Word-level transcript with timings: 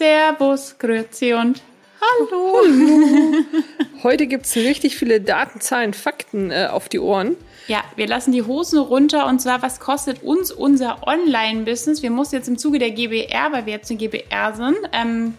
Servus, 0.00 0.76
Grüezi 0.78 1.34
und 1.34 1.60
Hallo. 2.00 2.62
Heute 4.02 4.26
gibt 4.28 4.46
es 4.46 4.56
richtig 4.56 4.96
viele 4.96 5.20
Daten, 5.20 5.60
Zahlen, 5.60 5.92
Fakten 5.92 6.50
äh, 6.50 6.68
auf 6.72 6.88
die 6.88 6.98
Ohren. 6.98 7.36
Ja, 7.68 7.84
wir 7.96 8.06
lassen 8.06 8.32
die 8.32 8.40
Hosen 8.40 8.78
runter 8.78 9.26
und 9.26 9.42
zwar, 9.42 9.60
was 9.60 9.78
kostet 9.78 10.22
uns 10.22 10.52
unser 10.52 11.06
Online-Business? 11.06 12.02
Wir 12.02 12.10
mussten 12.10 12.36
jetzt 12.36 12.48
im 12.48 12.56
Zuge 12.56 12.78
der 12.78 12.92
GBR, 12.92 13.52
weil 13.52 13.66
wir 13.66 13.74
jetzt 13.74 13.90
in 13.90 13.98
GBR 13.98 14.54
sind, 14.54 14.78
ähm, 14.92 15.34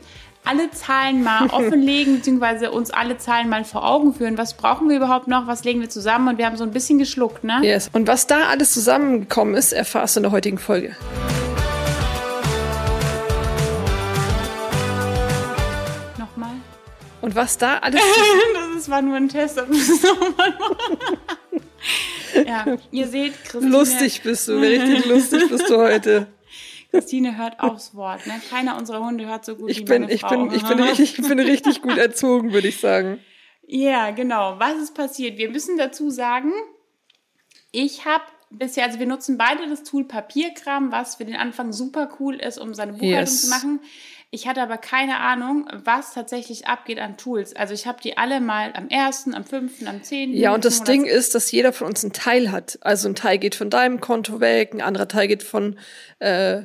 alle 0.45 0.69
Zahlen 0.69 1.23
mal 1.23 1.47
offenlegen, 1.51 2.17
beziehungsweise 2.17 2.69
uns 2.69 2.91
alle 2.91 3.17
Zahlen 3.17 3.49
mal 3.49 3.63
vor 3.63 3.83
Augen 3.83 4.13
führen. 4.13 4.37
Was 4.37 4.53
brauchen 4.53 4.89
wir 4.89 4.97
überhaupt 4.97 5.27
noch? 5.27 5.47
Was 5.47 5.63
legen 5.63 5.81
wir 5.81 5.89
zusammen? 5.89 6.27
Und 6.27 6.37
wir 6.37 6.45
haben 6.45 6.57
so 6.57 6.63
ein 6.63 6.71
bisschen 6.71 6.99
geschluckt, 6.99 7.43
ne? 7.43 7.61
Yes. 7.63 7.89
Und 7.93 8.07
was 8.07 8.27
da 8.27 8.49
alles 8.51 8.73
zusammengekommen 8.73 9.55
ist, 9.55 9.73
erfahrst 9.73 10.17
du 10.17 10.19
in 10.19 10.23
der 10.25 10.31
heutigen 10.31 10.59
Folge. 10.59 10.95
Und 17.21 17.35
was 17.35 17.57
da 17.57 17.77
alles. 17.81 18.01
das 18.75 18.89
war 18.89 19.01
nur 19.01 19.15
ein 19.15 19.29
Test. 19.29 19.59
ob 19.59 19.69
es 19.69 20.01
nochmal 20.03 20.53
ja, 22.45 22.77
ihr 22.91 23.07
seht, 23.07 23.33
Christine. 23.45 23.71
lustig 23.71 24.21
bist 24.23 24.47
du, 24.47 24.53
richtig 24.59 25.05
lustig 25.05 25.49
bist 25.49 25.69
du 25.69 25.77
heute. 25.77 26.27
Christine 26.91 27.37
hört 27.37 27.59
aufs 27.59 27.95
Wort. 27.95 28.25
Ne? 28.27 28.33
Keiner 28.49 28.77
unserer 28.77 28.99
Hunde 29.05 29.25
hört 29.27 29.45
so 29.45 29.55
gut 29.55 29.69
Ich 29.69 29.79
wie 29.79 29.83
bin, 29.85 30.03
meine 30.03 30.13
ich 30.13 30.21
Frau. 30.21 30.29
bin, 30.45 30.51
ich 30.55 30.63
bin 30.63 30.79
richtig, 30.79 31.19
ich 31.19 31.27
bin 31.27 31.39
richtig 31.39 31.81
gut 31.81 31.97
erzogen, 31.97 32.53
würde 32.53 32.67
ich 32.67 32.79
sagen. 32.79 33.19
Ja, 33.65 34.11
genau. 34.11 34.55
Was 34.59 34.75
ist 34.77 34.93
passiert? 34.95 35.37
Wir 35.37 35.49
müssen 35.49 35.77
dazu 35.77 36.09
sagen, 36.09 36.51
ich 37.71 38.05
habe 38.05 38.23
bisher, 38.49 38.85
also 38.85 38.99
wir 38.99 39.07
nutzen 39.07 39.37
beide 39.37 39.67
das 39.69 39.83
Tool 39.83 40.03
Papierkram, 40.05 40.91
was 40.91 41.15
für 41.15 41.25
den 41.25 41.35
Anfang 41.37 41.71
super 41.71 42.09
cool 42.19 42.35
ist, 42.35 42.57
um 42.57 42.73
seine 42.73 42.93
Buchhaltung 42.93 43.19
Yes. 43.19 43.41
zu 43.43 43.49
machen. 43.49 43.79
Ich 44.33 44.47
hatte 44.47 44.61
aber 44.61 44.77
keine 44.77 45.19
Ahnung, 45.19 45.67
was 45.83 46.13
tatsächlich 46.13 46.65
abgeht 46.65 46.99
an 46.99 47.17
Tools. 47.17 47.53
Also 47.53 47.73
ich 47.73 47.85
habe 47.85 48.01
die 48.01 48.17
alle 48.17 48.39
mal 48.39 48.71
am 48.73 48.87
1., 48.89 49.33
am 49.33 49.43
5., 49.43 49.85
am 49.85 50.01
10. 50.03 50.33
Ja, 50.33 50.53
und 50.53 50.63
das 50.63 50.83
Ding 50.85 51.03
ist, 51.05 51.35
dass 51.35 51.51
jeder 51.51 51.73
von 51.73 51.87
uns 51.87 52.01
einen 52.03 52.13
Teil 52.13 52.49
hat. 52.49 52.79
Also 52.81 53.09
ein 53.09 53.15
Teil 53.15 53.37
geht 53.39 53.55
von 53.55 53.69
deinem 53.69 53.99
Konto 53.99 54.39
weg, 54.39 54.73
ein 54.73 54.79
anderer 54.79 55.09
Teil 55.09 55.27
geht 55.27 55.43
von, 55.43 55.77
äh, 56.19 56.61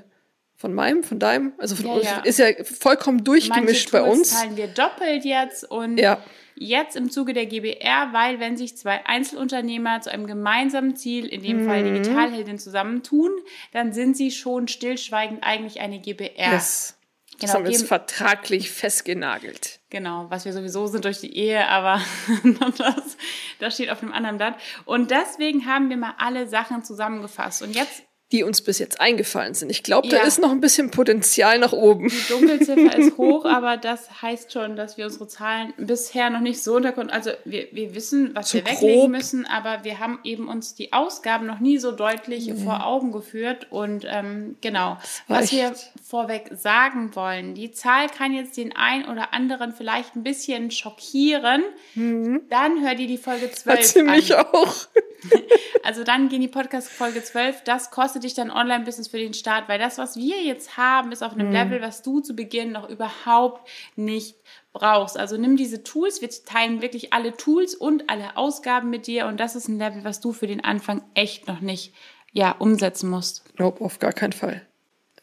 von 0.55 0.75
meinem, 0.75 1.03
von 1.03 1.19
deinem. 1.19 1.55
Also 1.59 1.75
von 1.75 1.87
Ja, 1.87 1.93
uns 1.95 2.05
ja. 2.05 2.19
ist 2.21 2.39
ja 2.39 2.47
vollkommen 2.63 3.25
durchgemischt 3.25 3.93
Manche 3.93 4.05
bei 4.05 4.09
Tools 4.11 4.19
uns. 4.19 4.31
zahlen 4.41 4.57
wir 4.57 4.69
doppelt 4.69 5.25
jetzt 5.25 5.69
und 5.69 5.99
Ja. 5.99 6.23
jetzt 6.55 6.95
im 6.95 7.11
Zuge 7.11 7.33
der 7.33 7.47
GBR, 7.47 8.11
weil 8.13 8.39
wenn 8.39 8.57
sich 8.57 8.77
zwei 8.77 9.05
Einzelunternehmer 9.07 10.01
zu 10.03 10.13
einem 10.13 10.29
gemeinsamen 10.29 10.95
Ziel, 10.95 11.27
in 11.27 11.43
dem 11.43 11.63
Mhm. 11.65 11.67
Fall 11.67 11.83
Digitalheldin, 11.83 12.61
zusammentun, 12.61 13.33
dann 13.73 13.93
sind 13.93 14.17
sie 14.17 14.31
schon 14.31 14.69
stillschweigend 14.69 15.43
eigentlich 15.43 15.81
eine 15.81 15.99
GBR. 15.99 16.53
Yes. 16.53 16.93
Das 17.39 17.51
Genau, 17.51 17.55
haben 17.55 17.65
wir 17.67 17.73
jetzt 17.73 17.87
vertraglich 17.87 18.71
festgenagelt. 18.71 19.81
Genau, 19.91 20.27
was 20.31 20.45
wir 20.47 20.53
sowieso 20.53 20.87
sind 20.87 21.05
durch 21.05 21.21
die 21.21 21.37
Ehe, 21.37 21.69
aber 21.69 22.01
das, 22.79 23.17
das 23.59 23.75
steht 23.75 23.91
auf 23.91 24.03
einem 24.03 24.13
anderen 24.13 24.39
Blatt. 24.39 24.55
Und 24.85 25.11
deswegen 25.11 25.67
haben 25.67 25.91
wir 25.91 25.97
mal 25.97 26.15
alle 26.19 26.49
Sachen 26.49 26.83
zusammengefasst. 26.83 27.63
Und 27.63 27.77
jetzt 27.77 28.06
Die 28.33 28.43
uns 28.43 28.61
bis 28.61 28.81
jetzt 28.81 29.01
eingefallen 29.01 29.55
sind. 29.55 29.71
Ich 29.71 29.85
glaube, 29.85 30.09
da 30.09 30.17
Ja. 30.17 30.25
ist 30.25 30.41
noch 30.41 30.51
ein 30.51 30.61
bisschen 30.61 30.91
Potenzial 30.91 31.61
nach 31.61 31.73
oben. 31.73 32.09
Die 32.09 32.29
Dunkelziffer 32.29 32.97
ist 32.99 33.17
hoch, 33.19 33.45
aber 33.45 33.77
das 33.77 34.21
heißt 34.21 34.53
schon, 34.53 34.75
dass 34.75 34.97
wir 34.97 35.05
unsere 35.05 35.29
Zahlen 35.29 35.73
bisher 35.77 36.29
noch 36.31 36.41
nicht 36.41 36.61
so 36.61 36.75
unterkonnten. 36.75 37.13
Also 37.15 37.31
wir, 37.45 37.69
wir 37.71 37.95
wissen, 37.95 38.33
was 38.35 38.49
Zu 38.49 38.57
wir 38.59 38.67
weglegen 38.67 38.99
grob. 39.03 39.11
müssen, 39.11 39.47
aber 39.47 39.85
wir 39.85 40.01
haben 40.01 40.19
eben 40.25 40.49
uns 40.49 40.75
die 40.75 40.93
Ausgaben 40.93 41.47
noch 41.47 41.61
nie 41.61 41.79
so 41.79 41.93
deutlich 41.93 42.53
vor 42.65 42.85
Augen 42.85 43.13
geführt. 43.13 43.69
Und 43.71 44.05
ähm, 44.09 44.57
genau, 44.61 44.99
was 45.29 45.53
wir 45.53 45.73
vorweg 46.05 46.51
sagen 46.53 47.15
wollen, 47.15 47.55
die 47.55 47.71
Zahl 47.71 48.09
kann 48.09 48.33
jetzt 48.35 48.57
den 48.57 48.75
einen 48.75 49.05
oder 49.05 49.35
anderen 49.35 49.73
vielleicht 49.73 50.17
ein 50.17 50.25
bisschen 50.25 50.73
schockieren. 50.73 51.63
Dann 51.95 52.83
hört 52.83 52.99
ihr 52.99 53.07
die 53.07 53.19
Folge 53.19 53.53
12 53.53 53.67
Mhm. 53.67 53.71
Hat 53.79 53.85
sie 53.85 54.03
mich 54.03 54.37
an. 54.37 54.47
auch. 54.53 54.75
Also 55.83 56.03
dann 56.03 56.29
gehen 56.29 56.41
die 56.41 56.49
Podcast-Folge 56.49 57.23
12. 57.23 57.63
Das 57.63 57.93
kostet 57.93 58.25
dich 58.25 58.35
dann 58.35 58.51
Online-Business 58.51 59.07
für 59.07 59.19
den 59.19 59.35
Start, 59.35 59.69
weil 59.69 59.79
das, 59.79 59.99
was 59.99 60.17
wir 60.17 60.43
jetzt 60.43 60.77
haben, 60.77 61.13
ist 61.13 61.23
auf 61.23 61.35
Mhm. 61.37 61.41
einem 61.43 61.53
Level, 61.53 61.81
was 61.81 62.03
du 62.03 62.19
zu 62.19 62.35
Beginn 62.35 62.73
noch 62.73 62.89
überhaupt 62.89 63.69
nicht 63.95 64.35
brauchst. 64.73 65.17
Also 65.17 65.37
nimm 65.37 65.57
diese 65.57 65.85
Tools, 65.85 66.21
wir 66.23 66.29
teilen 66.29 66.83
wirklich 66.83 67.13
alle 67.13 67.37
Tools 67.37 67.77
und 67.77 68.11
alle 68.11 68.37
Ausgaben 68.37 68.91
mit 68.91 69.07
dir 69.07 69.27
und 69.27 69.39
das 69.39 69.55
ist 69.55 69.69
ein 69.69 69.79
Level, 69.79 70.03
was 70.03 70.21
du 70.21 70.33
für 70.33 70.49
den 70.49 70.65
Anfang 70.65 71.03
echt 71.15 71.47
noch 71.47 71.61
nicht 71.61 71.95
ja, 72.33 72.51
umsetzen 72.59 73.09
musst. 73.09 73.45
Nope, 73.59 73.85
auf 73.85 74.01
gar 74.01 74.13
keinen 74.13 74.33
Fall. 74.33 74.63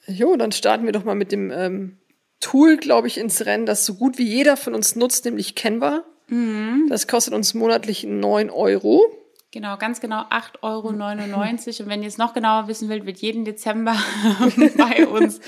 Jo, 0.07 0.37
dann 0.37 0.53
starten 0.53 0.85
wir 0.85 0.93
doch 0.93 1.03
mal 1.03 1.13
mit 1.15 1.33
dem 1.33 1.51
ähm, 1.51 1.97
Tool, 2.39 2.77
glaube 2.77 3.07
ich, 3.07 3.17
ins 3.17 3.45
Rennen, 3.45 3.65
das 3.65 3.85
so 3.85 3.95
gut 3.95 4.17
wie 4.17 4.23
jeder 4.27 4.55
von 4.55 4.73
uns 4.75 4.95
nutzt, 4.95 5.25
nämlich 5.25 5.55
Canva. 5.55 6.03
Mhm. 6.27 6.85
Das 6.89 7.07
kostet 7.09 7.33
uns 7.33 7.53
monatlich 7.53 8.05
9 8.05 8.49
Euro. 8.49 9.03
Genau, 9.53 9.77
ganz 9.77 10.01
genau 10.01 10.21
8,99 10.23 10.61
Euro. 10.63 10.87
Und 10.89 11.89
wenn 11.89 12.01
ihr 12.01 12.07
es 12.07 12.17
noch 12.17 12.33
genauer 12.33 12.67
wissen 12.67 12.89
wollt, 12.89 13.05
wird 13.05 13.19
jeden 13.19 13.45
Dezember 13.45 13.95
bei 14.77 15.07
uns 15.07 15.39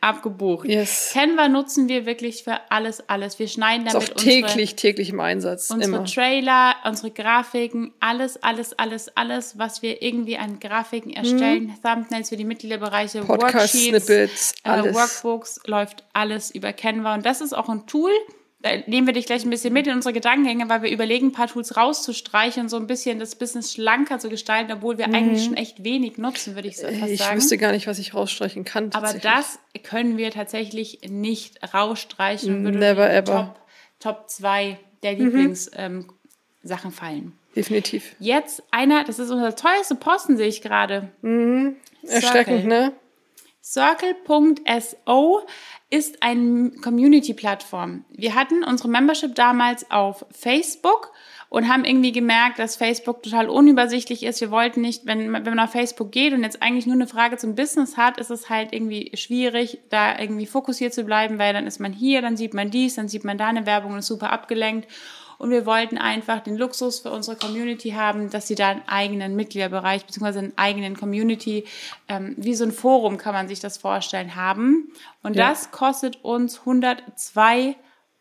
abgebucht. 0.00 0.68
Yes. 0.68 1.10
Canva 1.12 1.48
nutzen 1.48 1.88
wir 1.88 2.06
wirklich 2.06 2.44
für 2.44 2.60
alles, 2.70 3.08
alles. 3.08 3.40
Wir 3.40 3.48
schneiden 3.48 3.88
Ist 3.88 3.94
damit 3.94 4.12
auch 4.12 4.16
täglich, 4.16 4.76
täglich 4.76 5.10
im 5.10 5.18
Einsatz. 5.18 5.68
unsere, 5.70 5.88
immer. 5.90 6.00
unsere 6.00 6.20
Trailer, 6.22 6.76
unsere 6.84 7.10
Grafiken, 7.10 7.92
alles, 7.98 8.40
alles, 8.40 8.78
alles, 8.78 9.16
alles, 9.16 9.58
was 9.58 9.82
wir 9.82 10.00
irgendwie 10.00 10.38
an 10.38 10.60
Grafiken 10.60 11.12
erstellen, 11.12 11.74
Thumbnails 11.82 12.28
für 12.28 12.36
die 12.36 12.44
Mitgliederbereiche, 12.44 13.22
Mhm. 13.22 13.26
Podcast, 13.26 13.74
Worksheets, 13.74 14.06
Snippets, 14.06 14.54
äh, 14.62 14.68
alles. 14.68 14.94
Workbooks, 14.94 15.60
läuft 15.66 16.04
alles 16.12 16.52
über 16.52 16.72
Canva. 16.72 17.14
Und 17.14 17.26
das 17.26 17.40
ist 17.40 17.52
auch 17.52 17.68
ein 17.68 17.84
Tool, 17.88 18.12
da 18.60 18.70
nehmen 18.86 19.06
wir 19.06 19.14
dich 19.14 19.26
gleich 19.26 19.44
ein 19.44 19.50
bisschen 19.50 19.72
mit 19.72 19.86
in 19.86 19.94
unsere 19.94 20.12
Gedankengänge, 20.12 20.68
weil 20.68 20.82
wir 20.82 20.90
überlegen, 20.90 21.28
ein 21.28 21.32
paar 21.32 21.46
Tools 21.46 21.76
rauszustreichen 21.76 22.64
und 22.64 22.68
so 22.68 22.76
ein 22.76 22.88
bisschen 22.88 23.20
das 23.20 23.36
Business 23.36 23.72
schlanker 23.72 24.18
zu 24.18 24.28
gestalten, 24.28 24.72
obwohl 24.72 24.98
wir 24.98 25.06
eigentlich 25.06 25.44
schon 25.44 25.56
echt 25.56 25.84
wenig 25.84 26.18
nutzen, 26.18 26.56
würde 26.56 26.66
ich 26.66 26.76
so 26.76 26.86
fast 26.88 26.98
Mhm. 27.00 27.06
Ich 27.12 27.20
sagen. 27.20 27.36
wüsste 27.36 27.56
gar 27.56 27.70
nicht, 27.70 27.86
was 27.86 28.00
ich 28.00 28.14
rausstreichen 28.14 28.64
kann. 28.64 28.90
Aber 28.94 29.12
das 29.14 29.60
können 29.84 30.16
wir 30.16 30.32
tatsächlich 30.32 31.00
nicht 31.08 31.72
rausstreichen 31.72 32.56
und 32.56 32.64
würde 32.64 32.78
Never 32.78 33.08
ever. 33.08 33.42
Mhm. 33.42 33.46
Top, 34.00 34.18
Top 34.18 34.30
2 34.30 34.78
der 35.04 35.14
Lieblingssachen 35.14 36.06
ähm, 36.66 36.92
fallen. 36.92 37.32
Definitiv. 37.54 38.16
Jetzt 38.18 38.62
einer, 38.72 39.04
das 39.04 39.20
ist 39.20 39.30
unser 39.30 39.54
teuerste 39.54 39.94
Posten, 39.94 40.36
sehe 40.36 40.48
ich 40.48 40.62
gerade. 40.62 41.08
Erschreckend, 42.02 42.66
ne? 42.66 42.92
Circle.so 43.70 45.40
ist 45.90 46.22
eine 46.22 46.70
Community-Plattform. 46.82 48.04
Wir 48.10 48.34
hatten 48.34 48.64
unsere 48.64 48.88
Membership 48.88 49.34
damals 49.34 49.90
auf 49.90 50.24
Facebook 50.30 51.12
und 51.50 51.68
haben 51.68 51.84
irgendwie 51.84 52.12
gemerkt, 52.12 52.58
dass 52.58 52.76
Facebook 52.76 53.22
total 53.22 53.48
unübersichtlich 53.50 54.22
ist. 54.22 54.40
Wir 54.40 54.50
wollten 54.50 54.80
nicht, 54.80 55.04
wenn, 55.06 55.28
man- 55.30 55.44
wenn 55.44 55.54
man 55.54 55.64
auf 55.66 55.72
Facebook 55.72 56.12
geht 56.12 56.32
und 56.32 56.42
jetzt 56.44 56.62
eigentlich 56.62 56.86
nur 56.86 56.94
eine 56.94 57.06
Frage 57.06 57.36
zum 57.36 57.54
Business 57.54 57.96
hat, 57.98 58.18
ist 58.18 58.30
es 58.30 58.48
halt 58.48 58.72
irgendwie 58.72 59.10
schwierig, 59.14 59.80
da 59.90 60.18
irgendwie 60.18 60.46
fokussiert 60.46 60.94
zu 60.94 61.04
bleiben, 61.04 61.38
weil 61.38 61.52
dann 61.52 61.66
ist 61.66 61.78
man 61.78 61.92
hier, 61.92 62.22
dann 62.22 62.36
sieht 62.38 62.54
man 62.54 62.70
dies, 62.70 62.94
dann 62.94 63.08
sieht 63.08 63.24
man 63.24 63.36
da 63.38 63.48
eine 63.48 63.66
Werbung 63.66 63.92
und 63.92 63.98
ist 63.98 64.06
super 64.06 64.32
abgelenkt. 64.32 64.88
Und 65.38 65.50
wir 65.50 65.66
wollten 65.66 65.98
einfach 65.98 66.40
den 66.40 66.56
Luxus 66.58 66.98
für 67.00 67.10
unsere 67.12 67.36
Community 67.36 67.90
haben, 67.90 68.28
dass 68.28 68.48
sie 68.48 68.56
da 68.56 68.70
einen 68.70 68.82
eigenen 68.88 69.36
Mitgliederbereich 69.36 70.04
beziehungsweise 70.04 70.40
einen 70.40 70.52
eigenen 70.56 70.96
Community, 70.96 71.64
ähm, 72.08 72.34
wie 72.36 72.54
so 72.54 72.64
ein 72.64 72.72
Forum 72.72 73.18
kann 73.18 73.34
man 73.34 73.46
sich 73.48 73.60
das 73.60 73.78
vorstellen, 73.78 74.34
haben. 74.34 74.92
Und 75.22 75.36
Ja. 75.36 75.48
das 75.48 75.70
kostet 75.70 76.24
uns 76.24 76.60
102 76.64 77.76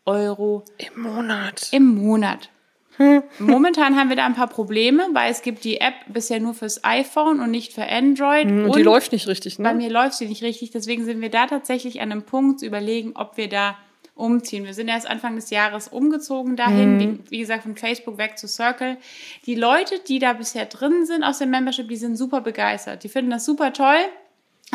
Euro 0.06 0.63
Im 0.77 1.01
Monat. 1.01 1.67
im 1.72 1.95
Monat. 1.95 2.50
Momentan 3.39 3.95
haben 3.95 4.09
wir 4.09 4.16
da 4.16 4.25
ein 4.25 4.33
paar 4.35 4.47
Probleme, 4.47 5.07
weil 5.13 5.31
es 5.31 5.41
gibt 5.41 5.63
die 5.63 5.81
App 5.81 5.94
bisher 6.07 6.39
nur 6.39 6.53
fürs 6.53 6.83
iPhone 6.83 7.39
und 7.41 7.51
nicht 7.51 7.73
für 7.73 7.88
Android. 7.88 8.45
Und 8.47 8.75
die 8.75 8.81
läuft 8.83 9.11
nicht 9.11 9.27
richtig, 9.27 9.57
Bei 9.57 9.72
ne? 9.73 9.77
mir 9.77 9.89
läuft 9.91 10.16
sie 10.16 10.27
nicht 10.27 10.41
richtig, 10.44 10.71
deswegen 10.71 11.06
sind 11.06 11.21
wir 11.21 11.30
da 11.30 11.45
tatsächlich 11.47 12.01
an 12.01 12.12
einem 12.12 12.24
Punkt 12.24 12.59
zu 12.59 12.65
überlegen, 12.65 13.12
ob 13.15 13.38
wir 13.38 13.50
da 13.50 13.77
umziehen. 14.17 14.65
Wir 14.65 14.73
sind 14.73 14.87
erst 14.87 15.07
Anfang 15.07 15.35
des 15.35 15.49
Jahres 15.49 15.87
umgezogen 15.87 16.55
dahin, 16.55 16.99
wie, 16.99 17.31
wie 17.31 17.39
gesagt, 17.39 17.63
von 17.63 17.75
Facebook 17.75 18.17
weg 18.17 18.37
zu 18.37 18.47
Circle. 18.47 18.97
Die 19.45 19.55
Leute, 19.55 19.99
die 20.07 20.19
da 20.19 20.33
bisher 20.33 20.65
drin 20.65 21.05
sind 21.05 21.23
aus 21.23 21.39
dem 21.39 21.49
Membership, 21.49 21.87
die 21.87 21.95
sind 21.95 22.15
super 22.15 22.41
begeistert. 22.41 23.03
Die 23.03 23.09
finden 23.09 23.31
das 23.31 23.45
super 23.45 23.73
toll. 23.73 23.99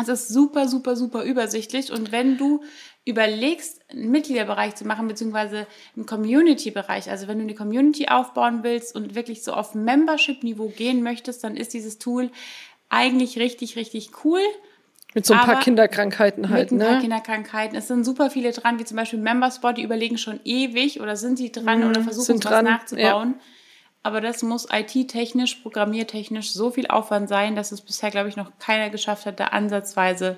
Es 0.01 0.07
ist 0.07 0.29
super, 0.29 0.67
super, 0.67 0.95
super 0.95 1.23
übersichtlich. 1.23 1.91
Und 1.91 2.11
wenn 2.11 2.37
du 2.37 2.63
überlegst, 3.05 3.81
einen 3.91 4.11
Mitgliederbereich 4.11 4.75
zu 4.75 4.85
machen, 4.85 5.07
beziehungsweise 5.07 5.67
einen 5.95 6.05
Community-Bereich, 6.05 7.09
also 7.09 7.27
wenn 7.27 7.37
du 7.37 7.43
eine 7.43 7.53
Community 7.53 8.07
aufbauen 8.07 8.63
willst 8.63 8.95
und 8.95 9.13
wirklich 9.13 9.43
so 9.43 9.53
auf 9.53 9.75
Membership-Niveau 9.75 10.69
gehen 10.69 11.03
möchtest, 11.03 11.43
dann 11.43 11.57
ist 11.57 11.73
dieses 11.73 11.99
Tool 11.99 12.31
eigentlich 12.89 13.37
richtig, 13.37 13.75
richtig 13.75 14.11
cool. 14.23 14.41
Mit 15.13 15.25
so 15.25 15.33
ein 15.33 15.41
paar 15.41 15.55
aber 15.55 15.59
Kinderkrankheiten 15.61 16.49
halt, 16.49 16.71
mit 16.71 16.81
ein 16.81 16.85
paar 16.85 16.95
ne? 16.95 17.01
Kinderkrankheiten. 17.01 17.77
Es 17.77 17.87
sind 17.87 18.03
super 18.03 18.29
viele 18.29 18.51
dran, 18.51 18.79
wie 18.79 18.85
zum 18.85 18.97
Beispiel 18.97 19.19
Memberspot, 19.19 19.77
die 19.77 19.83
überlegen 19.83 20.17
schon 20.17 20.39
ewig 20.43 21.01
oder 21.01 21.15
sind 21.15 21.37
sie 21.37 21.51
dran 21.51 21.83
oder 21.83 22.01
versuchen 22.01 22.35
Mhm, 22.35 22.41
sind 22.41 22.45
was 22.45 22.51
dran, 22.51 22.65
nachzubauen. 22.65 23.35
Aber 24.01 24.19
das 24.19 24.41
muss 24.43 24.67
IT-technisch, 24.71 25.55
programmiertechnisch 25.55 26.51
so 26.51 26.71
viel 26.71 26.87
Aufwand 26.87 27.29
sein, 27.29 27.55
dass 27.55 27.71
es 27.71 27.81
bisher, 27.81 28.11
glaube 28.11 28.27
ich, 28.27 28.35
noch 28.35 28.51
keiner 28.59 28.89
geschafft 28.89 29.25
hat, 29.25 29.39
da 29.39 29.45
ansatzweise 29.45 30.37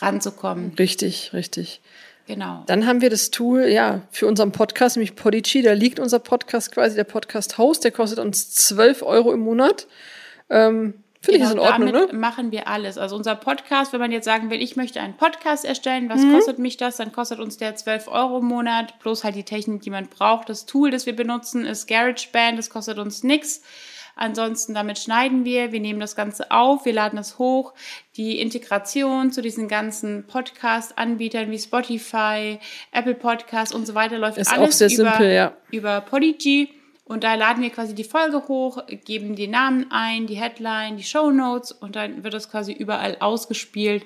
ranzukommen. 0.00 0.72
Richtig, 0.78 1.32
richtig. 1.32 1.80
Genau. 2.26 2.64
Dann 2.66 2.86
haben 2.86 3.00
wir 3.00 3.10
das 3.10 3.30
Tool, 3.30 3.66
ja, 3.66 4.02
für 4.10 4.26
unseren 4.26 4.52
Podcast, 4.52 4.96
nämlich 4.96 5.16
Podigy. 5.16 5.62
Da 5.62 5.72
liegt 5.72 5.98
unser 5.98 6.18
Podcast 6.18 6.72
quasi, 6.72 6.96
der 6.96 7.04
Podcast-Host, 7.04 7.84
der 7.84 7.90
kostet 7.90 8.18
uns 8.18 8.50
12 8.54 9.02
Euro 9.02 9.32
im 9.32 9.40
Monat. 9.40 9.86
Ähm, 10.48 10.94
Finde 11.22 11.40
genau, 11.40 11.50
ich, 11.50 11.56
ist 11.58 11.62
in 11.66 11.72
Ordnung, 11.72 11.92
damit 11.92 12.12
ne? 12.12 12.18
machen 12.18 12.50
wir 12.50 12.66
alles. 12.66 12.96
Also 12.96 13.14
unser 13.14 13.34
Podcast, 13.34 13.92
wenn 13.92 14.00
man 14.00 14.10
jetzt 14.10 14.24
sagen 14.24 14.48
will, 14.50 14.62
ich 14.62 14.76
möchte 14.76 15.00
einen 15.00 15.16
Podcast 15.18 15.66
erstellen, 15.66 16.08
was 16.08 16.22
Mhm. 16.22 16.32
kostet 16.32 16.58
mich 16.58 16.78
das? 16.78 16.96
Dann 16.96 17.12
kostet 17.12 17.40
uns 17.40 17.58
der 17.58 17.76
12 17.76 18.08
Euro 18.08 18.38
im 18.38 18.46
Monat, 18.46 18.98
plus 19.00 19.22
halt 19.22 19.34
die 19.36 19.44
Technik, 19.44 19.82
die 19.82 19.90
man 19.90 20.06
braucht. 20.08 20.48
Das 20.48 20.64
Tool, 20.64 20.90
das 20.90 21.04
wir 21.04 21.14
benutzen, 21.14 21.66
ist 21.66 21.86
GarageBand, 21.88 22.58
das 22.58 22.70
kostet 22.70 22.98
uns 22.98 23.22
nichts. 23.22 23.62
Ansonsten 24.16 24.74
damit 24.74 24.98
schneiden 24.98 25.44
wir, 25.44 25.72
wir 25.72 25.80
nehmen 25.80 26.00
das 26.00 26.16
Ganze 26.16 26.50
auf, 26.50 26.84
wir 26.84 26.92
laden 26.92 27.18
es 27.18 27.38
hoch. 27.38 27.72
Die 28.16 28.38
Integration 28.40 29.30
zu 29.32 29.40
diesen 29.40 29.68
ganzen 29.68 30.26
Podcast-Anbietern 30.26 31.50
wie 31.50 31.58
Spotify, 31.58 32.58
Apple 32.92 33.14
Podcasts 33.14 33.74
und 33.74 33.86
so 33.86 33.94
weiter 33.94 34.18
läuft 34.18 34.38
Ist 34.38 34.52
auch 34.52 34.58
alles 34.58 34.78
sehr 34.78 34.88
über, 34.90 35.10
simpel, 35.10 35.32
ja. 35.32 35.52
über 35.70 36.00
Podigy. 36.00 36.68
Und 37.10 37.24
da 37.24 37.34
laden 37.34 37.60
wir 37.60 37.70
quasi 37.70 37.92
die 37.92 38.04
Folge 38.04 38.46
hoch, 38.46 38.84
geben 39.04 39.34
den 39.34 39.50
Namen 39.50 39.86
ein, 39.90 40.28
die 40.28 40.36
Headline, 40.36 40.96
die 40.96 41.02
Show 41.02 41.32
Notes 41.32 41.72
und 41.72 41.96
dann 41.96 42.22
wird 42.22 42.34
das 42.34 42.48
quasi 42.52 42.70
überall 42.72 43.16
ausgespielt 43.18 44.04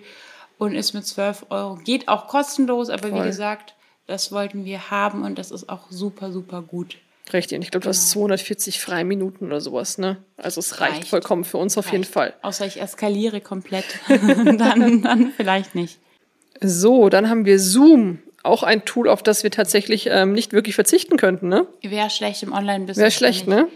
und 0.56 0.74
ist 0.74 0.94
mit 0.94 1.04
12 1.04 1.44
Euro. 1.50 1.74
Geht 1.74 2.08
auch 2.08 2.28
kostenlos, 2.28 2.88
aber 2.88 3.08
Voll. 3.08 3.20
wie 3.20 3.26
gesagt, 3.26 3.74
das 4.06 4.32
wollten 4.32 4.64
wir 4.64 4.90
haben 4.90 5.22
und 5.22 5.38
das 5.38 5.50
ist 5.50 5.68
auch 5.68 5.90
super, 5.90 6.32
super 6.32 6.62
gut. 6.62 6.96
Richtig. 7.30 7.56
Und 7.56 7.62
ich 7.62 7.70
glaube, 7.70 7.84
du 7.84 7.90
hast 7.90 8.08
240 8.08 8.80
Freiminuten 8.80 9.48
oder 9.48 9.60
sowas, 9.60 9.98
ne? 9.98 10.16
Also 10.38 10.60
es 10.60 10.80
reicht, 10.80 11.00
Reicht. 11.00 11.08
vollkommen 11.08 11.44
für 11.44 11.58
uns 11.58 11.76
auf 11.76 11.92
jeden 11.92 12.04
Reicht. 12.04 12.12
Fall. 12.14 12.32
Außer 12.40 12.64
ich 12.64 12.80
eskaliere 12.80 13.42
komplett. 13.42 13.84
dann, 14.08 15.02
dann 15.02 15.30
vielleicht 15.36 15.74
nicht. 15.74 15.98
So, 16.62 17.10
dann 17.10 17.28
haben 17.28 17.44
wir 17.44 17.58
Zoom. 17.58 18.20
Auch 18.44 18.62
ein 18.62 18.85
Tool, 18.85 19.08
auf 19.08 19.23
das 19.23 19.43
wir 19.43 19.50
tatsächlich 19.50 20.06
ähm, 20.11 20.32
nicht 20.32 20.52
wirklich 20.52 20.75
verzichten 20.76 21.17
könnten, 21.17 21.49
ne? 21.49 21.67
Wäre 21.82 22.11
schlecht 22.11 22.43
im 22.43 22.52
Online-Business. 22.52 22.99
Wäre 22.99 23.11
schlecht, 23.11 23.46
wenn 23.46 23.52
ich, 23.55 23.64
ne? 23.64 23.69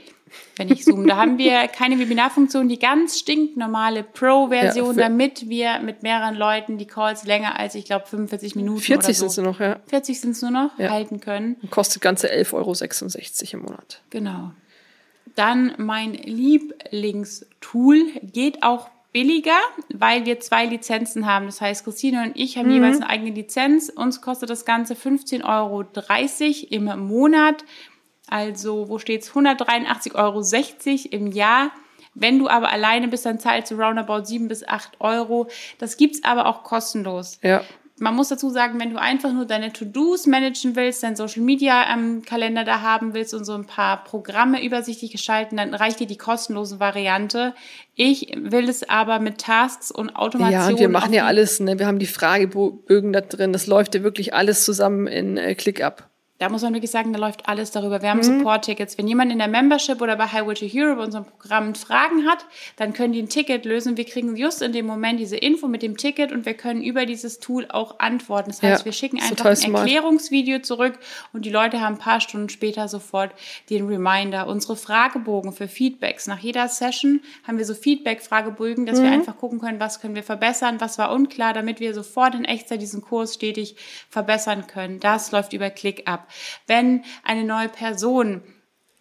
Wenn 0.56 0.70
ich 0.70 0.85
zoome. 0.85 1.06
Da 1.06 1.17
haben 1.17 1.38
wir 1.38 1.67
keine 1.69 1.99
Webinarfunktion, 1.99 2.69
die 2.69 2.79
ganz 2.79 3.19
stinknormale 3.19 4.03
Pro-Version, 4.03 4.97
Ja, 4.99 5.05
damit 5.09 5.49
wir 5.49 5.79
mit 5.81 6.03
mehreren 6.03 6.35
Leuten 6.35 6.76
die 6.76 6.85
Calls 6.87 7.25
länger 7.25 7.59
als, 7.59 7.75
ich 7.75 7.87
glaube, 7.87 8.06
45 8.06 8.56
Minuten 8.56 8.81
40 8.81 9.05
oder 9.06 9.15
sind 9.15 9.19
so. 9.19 9.26
es 9.26 9.37
nur 9.38 9.47
noch, 9.55 9.61
ja. 9.61 9.79
40 9.87 10.20
sind 10.20 10.31
es 10.32 10.43
nur 10.43 10.50
noch, 10.50 10.79
Ja. 10.79 10.91
halten 10.91 11.20
können. 11.20 11.56
Kostet 11.70 12.03
ganze 12.03 12.31
11,66 12.31 12.53
Euro 13.55 13.62
im 13.65 13.70
Monat. 13.70 14.03
Genau. 14.11 14.50
Dann 15.35 15.73
mein 15.79 16.12
Lieblingstool 16.15 18.03
geht 18.23 18.62
auch 18.62 18.88
billiger, 19.12 19.58
weil 19.93 20.26
wir 20.26 20.40
zwei 20.40 20.66
Lizenzen 20.66 21.26
haben. 21.26 21.46
Das 21.46 21.60
heißt, 21.60 21.84
Christine 21.84 22.25
und 22.25 22.37
ich 22.37 22.58
haben 22.58 22.70
jeweils 22.70 22.96
eine 22.96 23.08
eigene 23.08 23.31
Lizenz. 23.31 23.88
Uns 23.88 24.20
kostet 24.20 24.50
das 24.50 24.64
Ganze 24.64 24.94
15,30 24.94 25.44
Euro 25.44 25.87
im 26.70 27.06
Monat. 27.06 27.64
Also, 28.28 28.88
wo 28.88 28.99
steht's? 28.99 29.31
183,60 29.31 30.14
Euro 30.14 30.43
im 31.10 31.32
Jahr. 31.32 31.70
Wenn 32.14 32.38
du 32.38 32.49
aber 32.49 32.70
alleine 32.70 33.08
bist, 33.08 33.25
dann 33.25 33.38
zahlst 33.38 33.70
du 33.70 33.76
roundabout 33.76 34.25
7 34.25 34.49
bis 34.49 34.66
8 34.66 35.00
Euro. 35.00 35.49
Das 35.78 35.96
gibt's 35.96 36.25
aber 36.25 36.46
auch 36.46 36.62
kostenlos. 36.62 37.38
Ja. 37.43 37.62
Man 38.00 38.14
muss 38.14 38.28
dazu 38.28 38.50
sagen, 38.50 38.80
wenn 38.80 38.90
du 38.90 39.00
einfach 39.00 39.32
nur 39.32 39.44
deine 39.44 39.72
To-Dos 39.72 40.26
managen 40.26 40.76
willst, 40.76 41.02
deinen 41.02 41.16
Social 41.16 41.42
Media 41.42 41.92
ähm, 41.92 42.22
Kalender 42.24 42.64
da 42.64 42.80
haben 42.80 43.14
willst 43.14 43.34
und 43.34 43.44
so 43.44 43.54
ein 43.54 43.66
paar 43.66 44.04
Programme 44.04 44.64
übersichtlich 44.64 45.10
gestalten, 45.10 45.56
dann 45.56 45.74
reicht 45.74 46.00
dir 46.00 46.06
die 46.06 46.16
kostenlose 46.16 46.80
Variante. 46.80 47.54
Ich 47.94 48.32
will 48.36 48.68
es 48.68 48.88
aber 48.88 49.18
mit 49.18 49.38
Tasks 49.38 49.90
und 49.90 50.14
Automation. 50.16 50.60
Ja, 50.60 50.68
und 50.68 50.78
wir 50.78 50.88
machen 50.88 51.12
ja 51.12 51.26
alles, 51.26 51.60
ne? 51.60 51.78
Wir 51.78 51.86
haben 51.86 51.98
die 51.98 52.06
Fragebögen 52.06 53.12
da 53.12 53.20
drin. 53.20 53.52
Das 53.52 53.66
läuft 53.66 53.94
ja 53.94 54.02
wirklich 54.02 54.34
alles 54.34 54.64
zusammen 54.64 55.06
in 55.06 55.36
äh, 55.36 55.54
ClickUp. 55.54 56.08
Da 56.38 56.49
muss 56.49 56.62
man 56.62 56.73
wirklich 56.73 56.93
sagen, 56.93 57.12
da 57.12 57.19
läuft 57.19 57.49
alles 57.49 57.73
darüber. 57.73 58.00
Wir 58.00 58.11
haben 58.11 58.19
Mhm. 58.19 58.38
Support-Tickets. 58.38 58.96
Wenn 58.96 59.08
jemand 59.08 59.32
in 59.32 59.38
der 59.38 59.49
Membership 59.49 60.00
oder 60.00 60.14
bei 60.14 60.26
Highway 60.29 60.55
to 60.55 60.67
Hero 60.67 60.94
bei 60.94 61.02
unserem 61.02 61.25
Programm 61.25 61.75
Fragen 61.75 62.26
hat, 62.29 62.46
dann 62.76 62.93
können 62.93 63.12
die 63.12 63.20
ein 63.20 63.29
Ticket 63.29 63.64
lösen. 63.64 63.96
Wir 63.96 64.05
kriegen 64.05 64.37
just 64.37 64.62
in 64.62 64.73
dem 64.73 64.87
Moment 64.87 65.19
diese 65.19 65.37
Info 65.37 65.67
mit 65.67 65.82
dem 65.82 65.96
Ticket 65.96 66.31
und 66.31 66.46
wir 66.46 66.55
können 66.55 66.81
über 66.81 67.06
dieses 67.06 67.40
Tool 67.40 67.67
auch 67.69 67.99
antworten. 67.99 68.50
Das 68.50 68.62
heißt, 68.62 68.81
Ja, 68.81 68.85
wir 68.85 68.93
schicken 68.93 69.20
einfach 69.20 69.44
ein 69.46 69.56
smart. 69.56 69.88
Erklärungsvideo 69.88 70.61
zurück 70.61 70.99
und 71.32 71.44
die 71.44 71.50
Leute 71.50 71.81
haben 71.81 71.94
ein 71.96 71.99
paar 71.99 72.20
Stunden 72.20 72.49
später 72.50 72.87
sofort 72.87 73.32
den 73.69 73.88
Reminder. 73.88 74.46
Unsere 74.46 74.76
Fragebogen 74.76 75.52
für 75.52 75.67
Feedbacks. 75.67 76.29
Nach 76.29 76.38
jeder 76.38 76.69
Session 76.69 77.20
haben 77.49 77.58
wir 77.58 77.64
so 77.64 77.75
Feedback-Fragebögen, 77.75 78.87
dass 78.87 79.00
Mhm. 79.00 79.02
wir 79.02 79.11
einfach 79.11 79.37
gucken 79.38 79.58
können, 79.58 79.81
was 79.81 80.00
können 80.00 80.14
wir 80.14 80.23
verbessern, 80.23 80.81
was 80.81 80.99
war 80.99 81.11
unklar, 81.12 81.52
damit 81.52 81.81
wir 81.81 81.94
sofort 81.94 82.37
in 82.37 82.44
Echtzeit 82.44 82.81
diesen 82.81 83.00
Kurs 83.00 83.34
stetig 83.34 83.75
verbessern 84.08 84.69
können. 84.69 85.00
Das 85.00 85.32
läuft 85.32 85.52
über 85.52 85.70
ClickUp. 85.70 86.20
Wenn 86.66 87.04
eine 87.25 87.44
neue 87.44 87.69
Person 87.69 88.42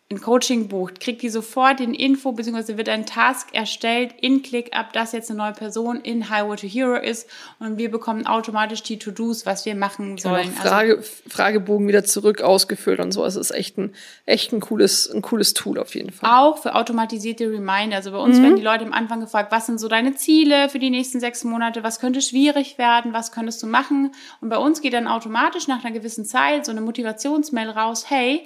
ein 0.09 0.21
Coaching 0.21 0.69
bucht, 0.69 1.01
kriegt 1.01 1.21
die 1.21 1.29
sofort 1.29 1.81
den 1.81 1.93
Info, 1.93 2.31
beziehungsweise 2.31 2.77
wird 2.77 2.87
ein 2.87 3.05
Task 3.05 3.49
erstellt 3.51 4.15
in 4.21 4.41
ClickUp, 4.41 4.93
dass 4.93 5.11
jetzt 5.11 5.29
eine 5.29 5.39
neue 5.39 5.51
Person 5.51 5.99
in 5.99 6.29
Highway 6.29 6.55
to 6.55 6.65
Hero 6.65 6.95
ist 6.95 7.27
und 7.59 7.77
wir 7.77 7.91
bekommen 7.91 8.25
automatisch 8.25 8.83
die 8.83 8.99
To-Dos, 8.99 9.45
was 9.45 9.65
wir 9.65 9.75
machen 9.75 10.17
sollen. 10.17 10.49
Also 10.55 10.69
Frage, 10.69 11.03
Fragebogen 11.03 11.89
wieder 11.89 12.05
zurück 12.05 12.41
ausgefüllt 12.41 13.01
und 13.01 13.11
so. 13.11 13.21
Also 13.21 13.41
es 13.41 13.49
ist 13.49 13.57
echt 13.57 13.77
ein, 13.77 13.93
echt 14.25 14.53
ein 14.53 14.61
cooles, 14.61 15.11
ein 15.11 15.21
cooles 15.21 15.53
Tool 15.53 15.77
auf 15.77 15.93
jeden 15.93 16.11
Fall. 16.11 16.29
auch 16.31 16.57
für 16.59 16.75
automatisierte 16.75 17.51
Reminder. 17.51 17.97
Also 17.97 18.11
bei 18.11 18.17
uns 18.17 18.41
werden 18.41 18.55
die 18.55 18.61
Leute 18.61 18.85
am 18.85 18.93
Anfang 18.93 19.19
gefragt, 19.19 19.51
was 19.51 19.65
sind 19.65 19.77
so 19.77 19.89
deine 19.89 20.15
Ziele 20.15 20.69
für 20.69 20.79
die 20.79 20.89
nächsten 20.89 21.19
sechs 21.19 21.43
Monate, 21.43 21.83
was 21.83 21.99
könnte 21.99 22.21
schwierig 22.21 22.77
werden, 22.77 23.11
was 23.11 23.33
könntest 23.33 23.61
du 23.61 23.67
machen? 23.67 24.11
Und 24.39 24.47
bei 24.47 24.57
uns 24.57 24.79
geht 24.79 24.93
dann 24.93 25.07
automatisch 25.07 25.67
nach 25.67 25.83
einer 25.83 25.93
gewissen 25.93 26.23
Zeit 26.23 26.65
so 26.65 26.71
eine 26.71 26.79
Motivationsmail 26.79 27.71
raus, 27.71 28.05
hey, 28.07 28.45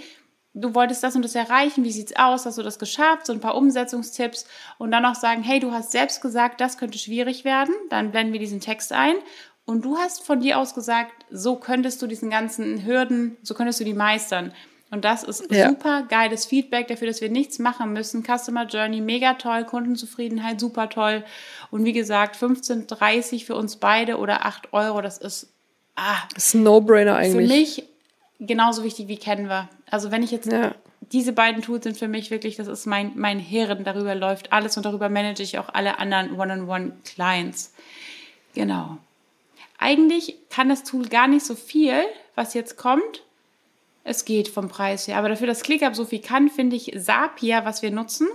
du 0.53 0.75
wolltest 0.75 1.03
das 1.03 1.15
und 1.15 1.23
das 1.23 1.35
erreichen, 1.35 1.83
wie 1.83 1.91
sieht's 1.91 2.15
aus, 2.15 2.45
hast 2.45 2.57
du 2.57 2.63
das 2.63 2.79
geschafft, 2.79 3.25
so 3.25 3.33
ein 3.33 3.39
paar 3.39 3.55
Umsetzungstipps 3.55 4.45
und 4.77 4.91
dann 4.91 5.05
auch 5.05 5.15
sagen, 5.15 5.43
hey, 5.43 5.59
du 5.59 5.71
hast 5.71 5.91
selbst 5.91 6.21
gesagt, 6.21 6.59
das 6.61 6.77
könnte 6.77 6.97
schwierig 6.97 7.45
werden, 7.45 7.73
dann 7.89 8.11
blenden 8.11 8.33
wir 8.33 8.39
diesen 8.39 8.59
Text 8.59 8.91
ein 8.91 9.15
und 9.65 9.85
du 9.85 9.97
hast 9.97 10.23
von 10.23 10.39
dir 10.41 10.57
aus 10.59 10.73
gesagt, 10.73 11.11
so 11.29 11.55
könntest 11.55 12.01
du 12.01 12.07
diesen 12.07 12.29
ganzen 12.29 12.85
Hürden, 12.85 13.37
so 13.43 13.53
könntest 13.53 13.79
du 13.79 13.83
die 13.85 13.93
meistern. 13.93 14.53
Und 14.93 15.05
das 15.05 15.23
ist 15.23 15.49
Ja. 15.49 15.69
super 15.69 16.03
geiles 16.09 16.45
Feedback 16.45 16.89
dafür, 16.89 17.07
dass 17.07 17.21
wir 17.21 17.29
nichts 17.29 17.59
machen 17.59 17.93
müssen. 17.93 18.23
Customer 18.25 18.65
Journey 18.65 18.99
mega 18.99 19.35
toll, 19.35 19.63
Kundenzufriedenheit 19.63 20.59
super 20.59 20.89
toll. 20.89 21.23
Und 21.69 21.85
wie 21.85 21.93
gesagt, 21.93 22.35
15,30 22.35 23.45
für 23.45 23.55
uns 23.55 23.77
beide 23.77 24.17
oder 24.17 24.45
8 24.45 24.73
Euro, 24.73 24.99
das 24.99 25.17
ist 25.17 25.47
ah, 25.95 26.17
Das 26.35 26.47
ist 26.47 26.55
ein 26.55 26.63
No-Brainer 26.63 27.13
für 27.13 27.19
eigentlich. 27.21 27.49
mich 27.77 27.83
genauso 28.41 28.83
wichtig 28.83 29.07
wie 29.07 29.17
Canva. 29.17 29.69
Also 29.89 30.11
wenn 30.11 30.23
ich 30.23 30.31
jetzt 30.31 30.51
Ja. 30.51 30.75
diese 31.11 31.31
beiden 31.33 31.61
Tools 31.61 31.83
sind 31.83 31.97
für 31.97 32.07
mich 32.07 32.31
wirklich, 32.31 32.55
das 32.57 32.67
ist 32.67 32.85
mein, 32.85 33.11
mein 33.15 33.39
Hirn, 33.39 33.83
darüber 33.83 34.15
läuft 34.15 34.51
alles 34.51 34.75
und 34.77 34.85
darüber 34.85 35.07
manage 35.09 35.41
ich 35.43 35.57
auch 35.57 35.69
alle 35.69 35.99
anderen 35.99 36.37
One-on-One-Clients. 36.39 37.73
Genau. 38.55 38.97
Eigentlich 39.77 40.35
kann 40.49 40.69
das 40.69 40.83
Tool 40.83 41.07
gar 41.07 41.27
nicht 41.27 41.45
so 41.45 41.55
viel, 41.55 41.93
was 42.35 42.53
jetzt 42.53 42.77
kommt. 42.77 43.23
Es 44.03 44.25
geht 44.25 44.47
vom 44.47 44.67
Preis 44.67 45.07
her. 45.07 45.17
Aber 45.17 45.29
dafür, 45.29 45.47
dass 45.47 45.61
ClickUp 45.63 45.95
so 45.95 46.05
viel 46.05 46.21
kann, 46.21 46.49
finde 46.49 46.75
ich 46.75 46.91
Zapier, 46.99 47.61
was 47.65 47.81
wir 47.81 47.91
nutzen, 47.91 48.27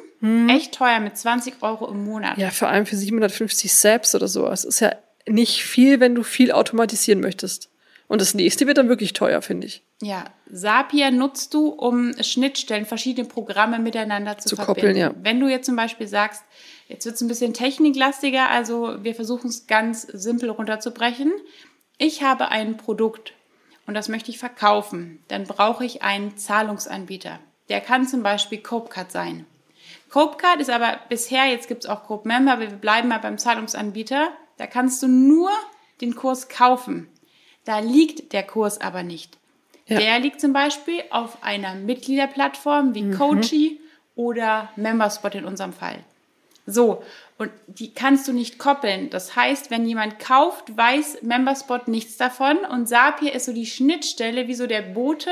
echt 0.48 0.72
teuer 0.74 1.00
mit 1.00 1.16
20 1.16 1.54
Euro 1.62 1.88
im 1.88 2.04
Monat. 2.04 2.38
Ja, 2.38 2.50
vor 2.50 2.68
allem 2.68 2.86
für 2.86 2.96
750 2.96 3.72
Saps 3.72 4.14
oder 4.14 4.28
so. 4.28 4.46
Es 4.48 4.64
ist 4.64 4.80
ja 4.80 4.92
nicht 5.28 5.62
viel, 5.62 5.98
wenn 6.00 6.14
du 6.14 6.22
viel 6.22 6.52
automatisieren 6.52 7.20
möchtest. 7.20 7.68
Und 8.08 8.20
das 8.20 8.34
nächste 8.34 8.66
wird 8.66 8.78
dann 8.78 8.88
wirklich 8.88 9.12
teuer, 9.14 9.42
finde 9.42 9.66
ich. 9.66 9.82
Ja, 10.00 10.24
Zapier 10.52 11.10
nutzt 11.10 11.54
du, 11.54 11.68
um 11.68 12.12
Schnittstellen, 12.22 12.86
verschiedene 12.86 13.26
Programme 13.26 13.78
miteinander 13.78 14.38
zu, 14.38 14.50
Zu 14.50 14.56
verbinden. 14.56 14.80
koppeln, 14.80 14.96
ja. 14.96 15.14
Wenn 15.22 15.40
du 15.40 15.48
jetzt 15.48 15.66
zum 15.66 15.76
Beispiel 15.76 16.06
sagst, 16.06 16.44
jetzt 16.88 17.04
wird 17.04 17.16
es 17.16 17.20
ein 17.20 17.28
bisschen 17.28 17.52
techniklastiger, 17.52 18.48
also 18.48 19.02
wir 19.02 19.14
versuchen 19.14 19.48
es 19.48 19.66
ganz 19.66 20.02
simpel 20.02 20.50
runterzubrechen. 20.50 21.32
Ich 21.98 22.22
habe 22.22 22.48
ein 22.48 22.76
Produkt 22.76 23.32
und 23.86 23.94
das 23.94 24.08
möchte 24.08 24.30
ich 24.30 24.38
verkaufen. 24.38 25.22
Dann 25.28 25.44
brauche 25.44 25.84
ich 25.84 26.02
einen 26.02 26.36
Zahlungsanbieter. 26.36 27.40
Der 27.68 27.80
kann 27.80 28.06
zum 28.06 28.22
Beispiel 28.22 28.58
Copecard 28.58 29.10
sein. 29.10 29.46
Copecard 30.10 30.60
ist 30.60 30.70
aber 30.70 31.00
bisher, 31.08 31.46
jetzt 31.46 31.66
gibt 31.68 31.84
es 31.84 31.90
auch 31.90 32.04
Cope 32.04 32.28
Member, 32.28 32.52
aber 32.52 32.62
wir 32.62 32.68
bleiben 32.76 33.08
mal 33.08 33.18
beim 33.18 33.38
Zahlungsanbieter. 33.38 34.28
Da 34.58 34.66
kannst 34.66 35.02
du 35.02 35.08
nur 35.08 35.50
den 36.00 36.14
Kurs 36.14 36.48
kaufen. 36.48 37.08
Da 37.66 37.80
liegt 37.80 38.32
der 38.32 38.44
Kurs 38.44 38.80
aber 38.80 39.02
nicht. 39.02 39.36
Ja. 39.86 39.98
Der 39.98 40.18
liegt 40.18 40.40
zum 40.40 40.54
Beispiel 40.54 41.02
auf 41.10 41.42
einer 41.42 41.74
Mitgliederplattform 41.74 42.94
wie 42.94 43.10
Coachy 43.10 43.80
oder 44.14 44.70
Memberspot 44.76 45.34
in 45.34 45.44
unserem 45.44 45.72
Fall. 45.72 45.98
So, 46.66 47.02
und 47.38 47.50
die 47.66 47.92
kannst 47.92 48.26
du 48.26 48.32
nicht 48.32 48.58
koppeln. 48.58 49.10
Das 49.10 49.36
heißt, 49.36 49.70
wenn 49.70 49.86
jemand 49.86 50.18
kauft, 50.18 50.76
weiß 50.76 51.22
Memberspot 51.22 51.86
nichts 51.86 52.16
davon 52.16 52.58
und 52.58 52.88
Zapier 52.88 53.34
ist 53.34 53.46
so 53.46 53.52
die 53.52 53.66
Schnittstelle, 53.66 54.48
wie 54.48 54.54
so 54.54 54.66
der 54.66 54.82
Bote, 54.82 55.30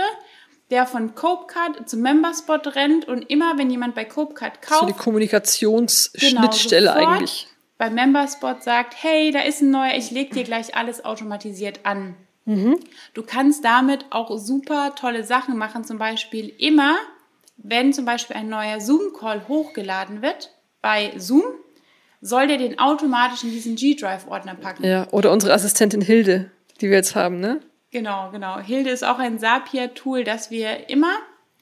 der 0.70 0.86
von 0.86 1.14
Copecard 1.14 1.88
zu 1.88 1.96
Memberspot 1.96 2.76
rennt 2.76 3.08
und 3.08 3.28
immer, 3.30 3.58
wenn 3.58 3.70
jemand 3.70 3.94
bei 3.94 4.04
Copecard 4.04 4.62
kauft, 4.62 4.80
So 4.80 4.86
die 4.86 4.92
Kommunikationsschnittstelle 4.92 6.94
Genau, 6.94 7.08
eigentlich. 7.08 7.48
Bei 7.78 7.90
Memberspot 7.90 8.62
sagt, 8.62 8.94
hey, 9.02 9.30
da 9.30 9.40
ist 9.40 9.62
ein 9.62 9.70
neuer, 9.70 9.94
ich 9.96 10.10
leg 10.10 10.32
dir 10.32 10.44
gleich 10.44 10.76
alles 10.76 11.04
automatisiert 11.04 11.80
an. 11.84 12.16
Du 12.46 13.22
kannst 13.22 13.64
damit 13.64 14.04
auch 14.10 14.36
super 14.36 14.94
tolle 14.94 15.24
Sachen 15.24 15.56
machen. 15.56 15.82
Zum 15.84 15.96
Beispiel 15.96 16.52
immer, 16.58 16.94
wenn 17.56 17.94
zum 17.94 18.04
Beispiel 18.04 18.36
ein 18.36 18.50
neuer 18.50 18.80
Zoom-Call 18.80 19.48
hochgeladen 19.48 20.20
wird 20.20 20.50
bei 20.82 21.12
Zoom, 21.16 21.44
soll 22.20 22.46
der 22.46 22.58
den 22.58 22.78
automatisch 22.78 23.44
in 23.44 23.50
diesen 23.50 23.76
G-Drive-Ordner 23.76 24.56
packen. 24.56 24.84
Ja, 24.84 25.06
oder 25.10 25.32
unsere 25.32 25.54
Assistentin 25.54 26.02
Hilde, 26.02 26.50
die 26.82 26.90
wir 26.90 26.96
jetzt 26.96 27.14
haben, 27.14 27.40
ne? 27.40 27.60
Genau, 27.90 28.30
genau. 28.30 28.58
Hilde 28.58 28.90
ist 28.90 29.04
auch 29.04 29.18
ein 29.18 29.38
Zapier-Tool, 29.38 30.24
das 30.24 30.50
wir 30.50 30.90
immer, 30.90 31.14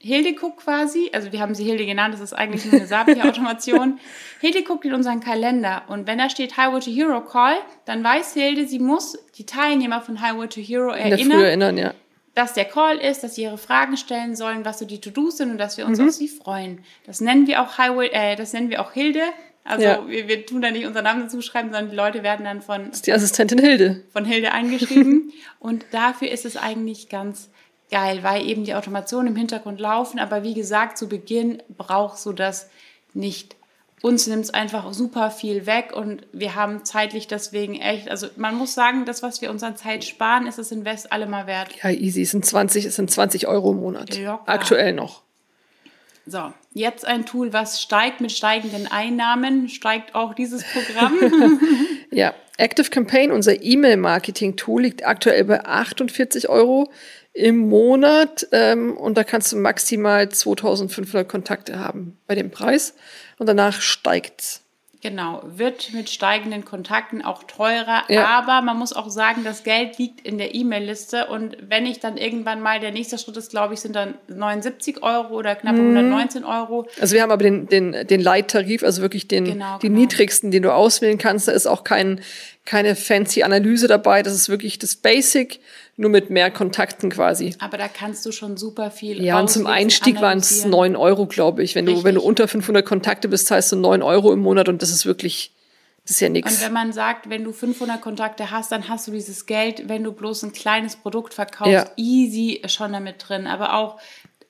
Hilde 0.03 0.35
guckt 0.35 0.59
quasi, 0.65 1.11
also 1.13 1.31
wir 1.33 1.41
haben 1.41 1.55
sie 1.55 1.65
Hilde 1.65 1.87
genannt, 1.87 2.13
das 2.13 2.21
ist 2.21 2.33
eigentlich 2.33 2.65
nur 2.65 2.75
eine 2.75 2.87
Zapier-Automation. 2.87 4.01
Hilde 4.41 4.63
guckt 4.63 4.85
in 4.85 4.93
unseren 4.95 5.21
Kalender 5.21 5.83
und 5.89 6.07
wenn 6.07 6.19
da 6.19 6.29
steht 6.29 6.57
Highway 6.57 6.81
to 6.81 6.91
Hero 6.91 7.21
Call, 7.25 7.57
dann 7.85 8.03
weiß 8.03 8.35
Hilde, 8.35 8.67
sie 8.67 8.79
muss 8.81 9.17
die 9.39 9.47
Teilnehmer 9.47 10.01
von 10.01 10.21
Highway 10.21 10.49
to 10.49 10.61
Hero 10.61 10.91
erinnern, 10.91 11.31
erinnern, 11.41 11.79
ja. 11.79 11.95
dass 12.35 12.53
der 12.55 12.65
Call 12.65 12.99
ist, 12.99 13.23
dass 13.23 13.37
sie 13.37 13.43
ihre 13.43 13.59
Fragen 13.59 13.97
stellen 13.97 14.35
sollen, 14.35 14.65
was 14.65 14.79
so 14.81 14.85
die 14.87 15.01
To-Dos 15.01 15.37
sind 15.39 15.51
und 15.53 15.59
dass 15.59 15.77
wir 15.79 15.87
uns 15.87 15.99
Mhm. 15.99 16.09
auf 16.09 16.13
sie 16.13 16.29
freuen. 16.29 16.81
Das 17.07 17.21
nennen 17.21 17.47
wir 17.47 17.63
auch 17.63 17.79
Highway, 17.79 18.09
äh, 18.13 18.35
das 18.37 18.53
nennen 18.53 18.71
wir 18.71 18.81
auch 18.81 18.93
Hilde. 18.93 19.21
Also 19.65 19.85
Ja. 19.85 20.09
wir, 20.09 20.27
wir 20.27 20.45
tun 20.45 20.61
da 20.63 20.73
nicht 20.73 20.87
unseren 20.87 21.05
Namen 21.05 21.23
dazu 21.23 21.41
schreiben, 21.41 21.69
sondern 21.71 21.91
die 21.91 21.97
Leute 21.97 22.25
werden 22.25 22.45
dann 22.45 22.63
von 22.63 22.87
Das 22.87 22.97
ist 22.97 23.07
die 23.07 23.13
Assistentin 23.13 23.59
Hilde. 23.59 24.03
von 24.13 24.25
Hilde 24.25 24.51
eingeschrieben. 24.51 25.33
und 25.61 25.85
dafür 25.93 26.33
ist 26.33 26.45
es 26.45 26.57
eigentlich 26.57 27.09
ganz 27.09 27.49
geil, 27.93 28.23
weil 28.23 28.45
eben 28.49 28.65
die 28.65 28.75
Automationen 28.75 29.29
im 29.29 29.37
Hintergrund 29.37 29.79
laufen. 29.79 30.19
Aber 30.19 30.43
wie 30.43 30.55
gesagt, 30.55 30.99
zu 30.99 31.09
Beginn 31.09 31.63
brauchst 31.77 32.27
du 32.27 32.33
das 32.33 32.69
nicht. 33.15 33.55
Uns 34.01 34.27
nimmt 34.27 34.43
es 34.43 34.53
einfach 34.53 34.93
super 34.93 35.31
viel 35.31 35.65
weg 35.67 35.93
und 35.95 36.27
wir 36.33 36.57
haben 36.57 36.85
zeitlich 36.85 37.29
deswegen 37.29 37.77
echt, 37.77 38.11
also 38.11 38.27
man 38.35 38.57
muss 38.57 38.75
sagen, 38.75 39.05
das, 39.05 39.23
was 39.23 39.41
wir 39.41 39.51
uns 39.51 39.63
an 39.63 39.77
Zeit 39.77 40.03
sparen, 40.03 40.49
ist 40.49 40.59
das 40.59 40.73
Invest 40.73 41.13
allemal 41.13 41.47
wert. 41.47 41.69
Ja, 41.81 41.91
easy. 41.91 42.23
Es 42.23 42.33
sind 42.33 42.45
20, 42.45 42.85
es 42.85 42.97
sind 42.97 43.13
20 43.13 43.47
Euro 43.47 43.71
im 43.71 43.79
Monat. 43.79 44.19
Locker. 44.19 44.43
Aktuell 44.47 44.93
noch. 44.93 45.23
So, 46.27 46.53
jetzt 46.73 47.05
ein 47.05 47.27
Tool, 47.27 47.53
was 47.53 47.81
steigt 47.81 48.21
mit 48.21 48.33
steigenden 48.33 48.91
Einnahmen, 48.91 49.69
steigt 49.69 50.15
auch 50.17 50.35
dieses 50.35 50.65
Programm. 50.65 51.15
Ja, 52.15 52.35
Active 52.59 52.91
Campaign, 52.91 53.33
unser 53.33 53.63
E-Mail-Marketing-Tool, 53.63 54.83
liegt 54.83 55.07
aktuell 55.07 55.45
bei 55.45 55.65
48 55.65 56.51
Euro 56.51 56.91
im 57.35 57.69
Monat 57.69 58.47
ähm, 58.53 58.97
und 58.97 59.17
da 59.17 59.25
kannst 59.25 59.53
du 59.53 59.57
maximal 59.57 60.29
2500 60.29 61.29
Kontakte 61.29 61.79
haben 61.79 62.19
bei 62.27 62.35
dem 62.35 62.51
Preis 62.51 62.95
und 63.39 63.47
danach 63.49 63.81
steigt's. 63.81 64.59
Genau, 65.01 65.43
wird 65.45 65.93
mit 65.95 66.11
steigenden 66.11 66.65
Kontakten 66.65 67.23
auch 67.25 67.43
teurer, 67.43 68.05
Ja. 68.09 68.27
aber 68.27 68.63
man 68.63 68.79
muss 68.79 68.93
auch 68.93 69.11
sagen, 69.11 69.43
das 69.43 69.65
Geld 69.65 69.99
liegt 69.99 70.21
in 70.21 70.39
der 70.39 70.55
E-Mail-Liste 70.55 71.27
und 71.27 71.57
wenn 71.61 71.87
ich 71.87 71.99
dann 71.99 72.17
irgendwann 72.17 72.61
mal, 72.61 72.79
der 72.79 72.93
nächste 72.93 73.19
Schritt 73.19 73.37
ist, 73.37 73.51
glaube 73.51 73.75
ich, 73.75 73.81
sind 73.81 73.97
dann 73.97 74.15
79 74.29 75.03
Euro 75.03 75.35
oder 75.35 75.57
knappe 75.57 75.79
Mhm. 75.81 75.97
119 75.97 76.45
Euro. 76.45 76.87
Also 77.01 77.17
wir 77.17 77.23
haben 77.23 77.33
aber 77.33 77.43
den, 77.43 77.67
den, 77.67 78.07
den 78.07 78.21
Light-Tarif, 78.21 78.85
also 78.85 79.03
wirklich 79.03 79.27
den, 79.27 79.45
Genau, 79.45 79.79
den 79.79 79.93
genau. 79.93 80.01
niedrigsten, 80.03 80.53
den 80.53 80.63
du 80.63 80.73
auswählen 80.73 81.19
kannst. 81.19 81.49
Da 81.49 81.53
ist 81.53 81.67
auch 81.67 81.83
kein, 81.83 82.21
keine 82.65 82.95
fancy 82.97 83.43
Analyse 83.43 83.89
dabei. 83.89 84.23
Das 84.23 84.35
ist 84.35 84.49
wirklich 84.49 84.79
das 84.79 84.97
Basic, 84.97 85.61
nur 85.97 86.11
mit 86.11 86.31
mehr 86.31 86.51
Kontakten 86.51 87.11
quasi. 87.11 87.55
Aber 87.59 87.77
da 87.77 87.89
kannst 87.89 88.25
du 88.25 88.33
schon 88.33 88.57
super 88.57 88.91
viel 88.91 89.23
Ja, 89.23 89.39
und 89.41 89.51
zum 89.51 89.67
Einstieg 89.67 90.21
waren 90.21 90.39
es. 90.39 90.65
9 90.65 90.95
Euro, 90.97 91.27
glaube 91.27 91.63
ich. 91.63 91.75
Wenn 91.75 91.87
du, 91.87 92.05
wenn 92.05 92.15
du 92.15 92.23
unter 92.23 92.47
500 92.49 92.85
Kontakte 92.85 93.29
bist, 93.29 93.47
zahlst 93.49 93.73
du 93.73 93.77
9 93.77 94.03
Euro 94.03 94.33
im 94.33 94.39
Monat 94.41 94.69
und 94.69 94.81
das 94.81 94.91
ist 94.91 95.07
wirklich, 95.07 95.53
das 96.05 96.13
ist 96.13 96.21
ja 96.21 96.29
Und 96.29 96.33
nichts. 96.35 96.63
wenn 96.63 96.73
man 96.73 96.93
sagt, 96.93 97.29
wenn 97.29 97.45
du 97.45 97.53
500 97.53 98.01
Kontakte 98.01 98.51
hast, 98.51 98.71
dann 98.73 98.89
hast 98.89 99.07
du 99.09 99.13
dieses 99.13 99.47
Geld, 99.47 99.89
wenn 99.89 100.05
du 100.05 100.13
bloß 100.13 100.45
ein 100.45 100.53
kleines 100.53 100.97
Produkt 100.97 101.35
verkaufst, 101.35 101.73
Ja. 101.73 101.87
easy 101.97 102.63
schon 102.67 102.93
damit 102.93 103.17
drin. 103.29 103.47
Aber 103.47 103.75
auch 103.75 103.99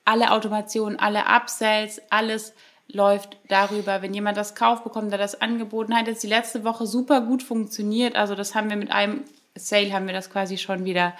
alle 0.05 0.31
Automationen, 0.31 0.99
alle 0.99 1.25
Upsells, 1.25 2.01
alles 2.09 2.53
läuft 2.87 3.37
darüber. 3.47 4.01
Wenn 4.01 4.13
jemand 4.13 4.37
das 4.37 4.55
kauft, 4.55 4.83
bekommt 4.83 5.11
er 5.11 5.17
das 5.17 5.41
angeboten. 5.41 5.95
Hat 5.95 6.07
jetzt 6.07 6.23
die 6.23 6.27
letzte 6.27 6.63
Woche 6.63 6.85
super 6.85 7.21
gut 7.21 7.43
funktioniert. 7.43 8.15
Also 8.15 8.35
das 8.35 8.55
haben 8.55 8.69
wir 8.69 8.77
mit 8.77 8.91
einem 8.91 9.21
Sale 9.55 9.93
haben 9.93 10.07
wir 10.07 10.13
das 10.13 10.29
quasi 10.29 10.57
schon 10.57 10.85
wieder 10.85 11.13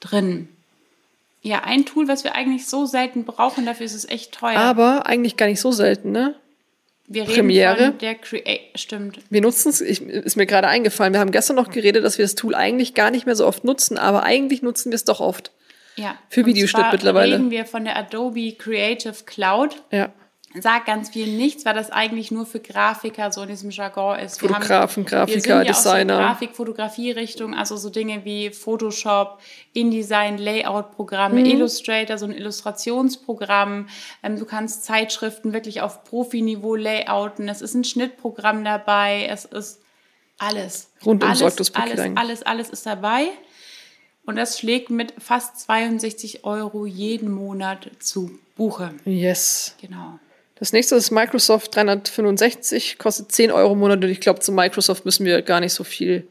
drin. 0.00 0.48
Ja, 1.42 1.62
ein 1.64 1.86
Tool, 1.86 2.08
was 2.08 2.24
wir 2.24 2.34
eigentlich 2.34 2.66
so 2.66 2.86
selten 2.86 3.24
brauchen, 3.24 3.64
dafür 3.64 3.86
ist 3.86 3.94
es 3.94 4.08
echt 4.08 4.32
teuer. 4.32 4.58
Aber 4.58 5.06
eigentlich 5.06 5.36
gar 5.36 5.46
nicht 5.46 5.60
so 5.60 5.70
selten, 5.70 6.10
ne? 6.10 6.34
wir 7.08 7.22
reden 7.22 7.34
Premiere. 7.34 7.86
von 7.86 7.98
der 7.98 8.14
Create, 8.14 8.60
stimmt. 8.74 9.18
Wir 9.30 9.40
nutzen 9.40 9.70
es, 9.70 9.80
ist 9.80 10.36
mir 10.36 10.46
gerade 10.46 10.68
eingefallen, 10.68 11.14
wir 11.14 11.20
haben 11.20 11.30
gestern 11.30 11.56
noch 11.56 11.70
geredet, 11.70 12.04
dass 12.04 12.18
wir 12.18 12.24
das 12.24 12.34
Tool 12.34 12.54
eigentlich 12.54 12.94
gar 12.94 13.10
nicht 13.10 13.24
mehr 13.24 13.34
so 13.34 13.46
oft 13.46 13.64
nutzen, 13.64 13.96
aber 13.96 14.24
eigentlich 14.24 14.62
nutzen 14.62 14.92
wir 14.92 14.96
es 14.96 15.04
doch 15.04 15.20
oft. 15.20 15.50
Ja. 15.96 16.16
Für 16.28 16.46
Videoschnitt 16.46 16.86
mittlerweile. 16.92 17.34
reden 17.34 17.50
wir 17.50 17.64
von 17.64 17.84
der 17.84 17.96
Adobe 17.96 18.52
Creative 18.52 19.24
Cloud. 19.24 19.82
Ja. 19.90 20.10
Sagt 20.54 20.86
ganz 20.86 21.10
viel 21.10 21.36
nichts, 21.36 21.66
weil 21.66 21.74
das 21.74 21.90
eigentlich 21.90 22.30
nur 22.30 22.46
für 22.46 22.58
Grafiker 22.58 23.30
so 23.32 23.42
in 23.42 23.48
diesem 23.48 23.70
Jargon 23.70 24.18
ist. 24.18 24.40
Wir 24.40 24.48
Fotografen, 24.48 25.04
wir 25.04 25.10
Grafiker, 25.10 25.40
sind 25.40 25.50
ja 25.50 25.64
Designer. 25.64 26.14
Aus 26.14 26.18
der 26.18 26.26
Grafik-Fotografie-Richtung, 26.28 27.54
also 27.54 27.76
so 27.76 27.90
Dinge 27.90 28.24
wie 28.24 28.48
Photoshop, 28.50 29.40
InDesign, 29.74 30.38
Layout-Programme, 30.38 31.40
Mhm. 31.40 31.46
Illustrator, 31.46 32.16
so 32.16 32.24
ein 32.24 32.32
Illustrationsprogramm. 32.32 33.88
Ähm, 34.22 34.38
du 34.38 34.46
kannst 34.46 34.84
Zeitschriften 34.84 35.52
wirklich 35.52 35.82
auf 35.82 36.04
Profiniveau 36.04 36.76
layouten. 36.76 37.48
Es 37.48 37.60
ist 37.60 37.74
ein 37.74 37.84
Schnittprogramm 37.84 38.64
dabei. 38.64 39.26
Es 39.28 39.44
ist 39.44 39.80
alles. 40.38 40.90
Rundum 41.04 41.28
alles, 41.28 41.42
Paket 41.70 41.76
alles, 41.76 42.00
eigentlich. 42.00 42.18
alles, 42.18 42.42
alles 42.42 42.70
ist 42.70 42.86
dabei. 42.86 43.26
Und 44.24 44.36
das 44.36 44.58
schlägt 44.58 44.88
mit 44.90 45.12
fast 45.18 45.60
62 45.60 46.44
Euro 46.44 46.86
jeden 46.86 47.30
Monat 47.30 47.90
zu 47.98 48.30
Buche. 48.56 48.94
Yes. 49.04 49.74
Genau. 49.80 50.18
Das 50.58 50.72
nächste 50.72 50.96
ist 50.96 51.10
Microsoft 51.10 51.74
365, 51.76 52.98
kostet 52.98 53.30
10 53.32 53.50
Euro 53.52 53.72
im 53.74 53.78
Monat 53.78 54.02
und 54.04 54.10
ich 54.10 54.20
glaube, 54.20 54.40
zu 54.40 54.52
Microsoft 54.52 55.04
müssen 55.04 55.24
wir 55.24 55.40
gar 55.42 55.60
nicht 55.60 55.72
so 55.72 55.84
viel 55.84 56.26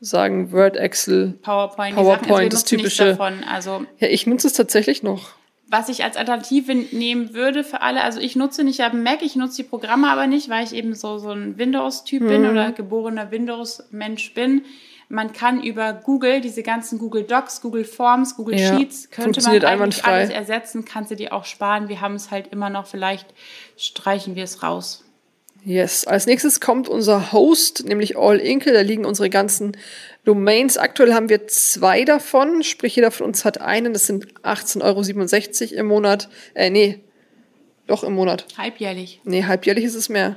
sagen. 0.00 0.52
Word, 0.52 0.76
Excel. 0.76 1.34
PowerPoint, 1.42 1.94
PowerPoint, 1.96 2.20
Sachen, 2.28 2.34
also 2.36 2.48
das 2.50 2.64
typische- 2.64 3.04
davon. 3.16 3.44
Also 3.44 3.84
Ja, 3.98 4.08
ich 4.08 4.26
nutze 4.26 4.46
es 4.48 4.52
tatsächlich 4.52 5.02
noch. 5.02 5.30
was 5.70 5.88
ich 5.90 6.02
als 6.02 6.16
Alternative 6.16 6.74
nehmen 6.74 7.34
würde 7.34 7.62
für 7.62 7.82
alle, 7.82 8.02
also 8.02 8.20
ich 8.20 8.34
nutze 8.36 8.64
nicht 8.64 8.80
am 8.80 9.02
Mac, 9.02 9.20
ich 9.22 9.36
nutze 9.36 9.58
die 9.62 9.68
Programme 9.68 10.08
aber 10.10 10.26
nicht, 10.26 10.48
weil 10.48 10.64
ich 10.64 10.72
eben 10.72 10.94
so, 10.94 11.18
so 11.18 11.30
ein 11.30 11.58
Windows-Typ 11.58 12.26
bin 12.26 12.42
Mhm. 12.44 12.48
oder 12.50 12.72
geborener 12.72 13.30
Windows-Mensch 13.30 14.32
bin. 14.34 14.62
Man 15.10 15.32
kann 15.32 15.62
über 15.62 15.94
Google, 15.94 16.42
diese 16.42 16.62
ganzen 16.62 16.98
Google 16.98 17.22
Docs, 17.22 17.62
Google 17.62 17.84
Forms, 17.84 18.36
Google 18.36 18.58
Ja, 18.58 18.76
Sheets, 18.76 19.10
könnte 19.10 19.40
man 19.42 19.64
eigentlich 19.64 20.04
alles 20.04 20.28
ersetzen, 20.28 20.84
kannst 20.84 21.10
du 21.10 21.16
dir 21.16 21.32
auch 21.32 21.46
sparen. 21.46 21.88
Wir 21.88 22.02
haben 22.02 22.14
es 22.14 22.30
halt 22.30 22.48
immer 22.48 22.68
noch, 22.68 22.86
vielleicht 22.86 23.26
streichen 23.76 24.36
wir 24.36 24.44
es 24.44 24.62
raus. 24.62 25.04
Yes. 25.64 26.06
Als 26.06 26.26
nächstes 26.26 26.60
kommt 26.60 26.88
unser 26.88 27.32
Host, 27.32 27.84
nämlich 27.86 28.16
All 28.16 28.38
Inkle. 28.38 28.72
Da 28.72 28.80
liegen 28.80 29.04
unsere 29.04 29.28
ganzen 29.28 29.76
Domains. 30.24 30.76
Aktuell 30.76 31.14
haben 31.14 31.28
wir 31.28 31.48
zwei 31.48 32.04
davon, 32.04 32.62
sprich 32.62 32.94
jeder 32.96 33.10
von 33.10 33.26
uns 33.26 33.44
hat 33.44 33.60
einen. 33.60 33.92
Das 33.92 34.06
sind 34.06 34.26
18,67 34.42 35.72
Euro 35.72 35.80
im 35.80 35.86
Monat. 35.86 36.28
Äh, 36.54 36.70
nee, 36.70 37.00
doch 37.86 38.04
im 38.04 38.14
Monat. 38.14 38.46
Halbjährlich. 38.56 39.20
Nee, 39.24 39.44
halbjährlich 39.44 39.84
ist 39.84 39.94
es 39.94 40.08
mehr. 40.08 40.36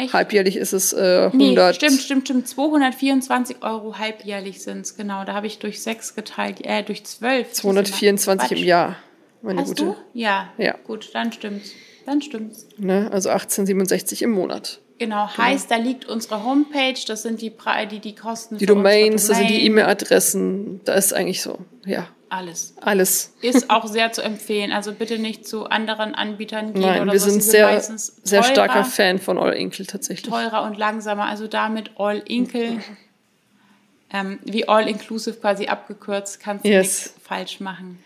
Echt? 0.00 0.12
Halbjährlich 0.12 0.56
ist 0.56 0.72
es 0.72 0.92
äh, 0.92 1.30
100. 1.32 1.34
Nee, 1.34 1.74
stimmt, 1.74 2.00
stimmt, 2.00 2.28
stimmt. 2.28 2.48
224 2.48 3.62
Euro 3.62 3.98
halbjährlich 3.98 4.62
sind 4.62 4.80
es, 4.82 4.96
genau. 4.96 5.24
Da 5.24 5.34
habe 5.34 5.46
ich 5.46 5.58
durch 5.58 5.82
sechs 5.82 6.14
geteilt, 6.14 6.64
äh, 6.64 6.82
durch 6.82 7.04
zwölf. 7.04 7.52
224 7.52 8.52
im. 8.52 8.66
Jahr. 8.66 8.96
Meine 9.42 9.62
Hast 9.62 9.68
gute. 9.68 9.84
du? 9.84 9.96
Ja. 10.12 10.52
Ja. 10.58 10.74
Gut, 10.84 11.10
dann 11.14 11.32
stimmt's. 11.32 11.72
Dann 12.06 12.22
stimmt's. 12.22 12.66
Ne? 12.76 13.10
Also 13.12 13.30
18,67 13.30 14.22
im 14.22 14.30
Monat. 14.30 14.80
Genau, 14.98 15.28
heißt, 15.34 15.70
da 15.70 15.76
liegt 15.76 16.06
unsere 16.06 16.44
Homepage, 16.44 17.00
das 17.06 17.22
sind 17.22 17.40
die, 17.40 17.48
Pre 17.48 17.86
die, 17.86 18.00
die 18.00 18.14
Kosten 18.14 18.58
Die 18.58 18.66
für 18.66 18.74
unsere 18.74 18.98
Domains, 18.98 19.28
das 19.28 19.38
sind 19.38 19.48
die 19.48 19.54
Domain, 19.54 19.66
E-Mail-Adressen. 19.66 20.80
Da 20.84 20.92
ist 20.92 21.14
eigentlich 21.14 21.40
so, 21.40 21.58
ja, 21.86 22.06
Alles. 22.30 22.74
alles. 22.80 23.34
Ist 23.42 23.70
auch 23.70 23.86
sehr 23.86 24.12
zu 24.12 24.22
empfehlen. 24.22 24.70
Also 24.72 24.92
bitte 24.92 25.18
nicht 25.18 25.46
zu 25.46 25.66
anderen 25.66 26.14
Anbietern 26.14 26.72
gehen 26.72 26.82
Nein, 26.82 27.02
oder 27.02 27.12
wir 27.12 27.20
so. 27.20 27.28
sind 27.28 27.42
Sie 27.42 27.50
sehr, 27.50 27.66
meistens 27.66 28.06
sehr 28.22 28.40
teurer, 28.42 28.52
starker 28.52 28.84
Fan 28.84 29.18
von 29.18 29.36
All 29.36 29.52
Inkle 29.52 29.84
tatsächlich. 29.84 30.30
teurer 30.30 30.62
und 30.62 30.78
langsamer. 30.78 31.24
Also 31.26 31.48
damit 31.48 31.90
All 31.98 32.18
Inkle, 32.26 32.80
ähm, 34.12 34.38
wie 34.44 34.68
All 34.68 34.88
Inclusive 34.88 35.36
quasi 35.38 35.66
abgekürzt, 35.66 36.40
kannst 36.40 36.64
du 36.64 36.68
Yes. 36.68 36.86
nichts 37.06 37.14
falsch 37.26 37.60
machen. 37.60 37.98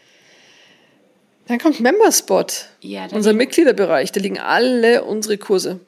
Dann 1.46 1.58
kommt 1.58 1.78
Memberspot, 1.80 2.68
Ja, 2.80 3.06
da 3.06 3.16
unser 3.16 3.34
Mitgliederbereich. 3.34 4.10
Da 4.12 4.20
liegen 4.20 4.38
alle 4.40 5.04
unsere 5.04 5.36
Kurse. 5.36 5.80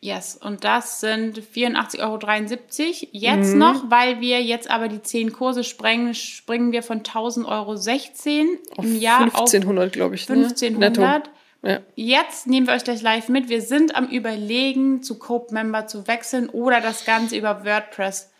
Yes, 0.00 0.36
und 0.36 0.62
das 0.62 1.00
sind 1.00 1.38
84,73 1.40 2.00
Euro. 2.00 3.08
Jetzt 3.12 3.52
Mhm. 3.54 3.58
noch, 3.58 3.90
weil 3.90 4.20
wir 4.20 4.42
jetzt 4.42 4.70
aber 4.70 4.88
die 4.88 5.02
10 5.02 5.32
Kurse 5.32 5.64
sprengen, 5.64 6.14
springen 6.14 6.70
wir 6.72 6.82
von 6.82 7.02
1000,16 7.02 8.46
Euro 8.76 8.82
im 8.82 9.00
Jahr 9.00 9.20
1500, 9.22 9.92
glaube 9.92 10.14
ich. 10.14 10.22
auf 10.24 10.36
1500. 10.36 10.96
Ne? 10.98 11.06
Netto. 11.08 11.30
Ja. 11.62 11.80
Jetzt 11.96 12.46
nehmen 12.46 12.66
wir 12.68 12.74
euch 12.74 12.84
gleich 12.84 13.02
live 13.02 13.28
mit. 13.28 13.48
Wir 13.48 13.62
sind 13.62 13.96
am 13.96 14.06
Überlegen, 14.06 15.02
zu 15.02 15.18
Cope 15.18 15.52
Member 15.52 15.86
zu 15.86 16.06
wechseln 16.06 16.48
oder 16.50 16.80
das 16.80 17.04
Ganze 17.04 17.36
über 17.36 17.64
WordPress 17.64 18.30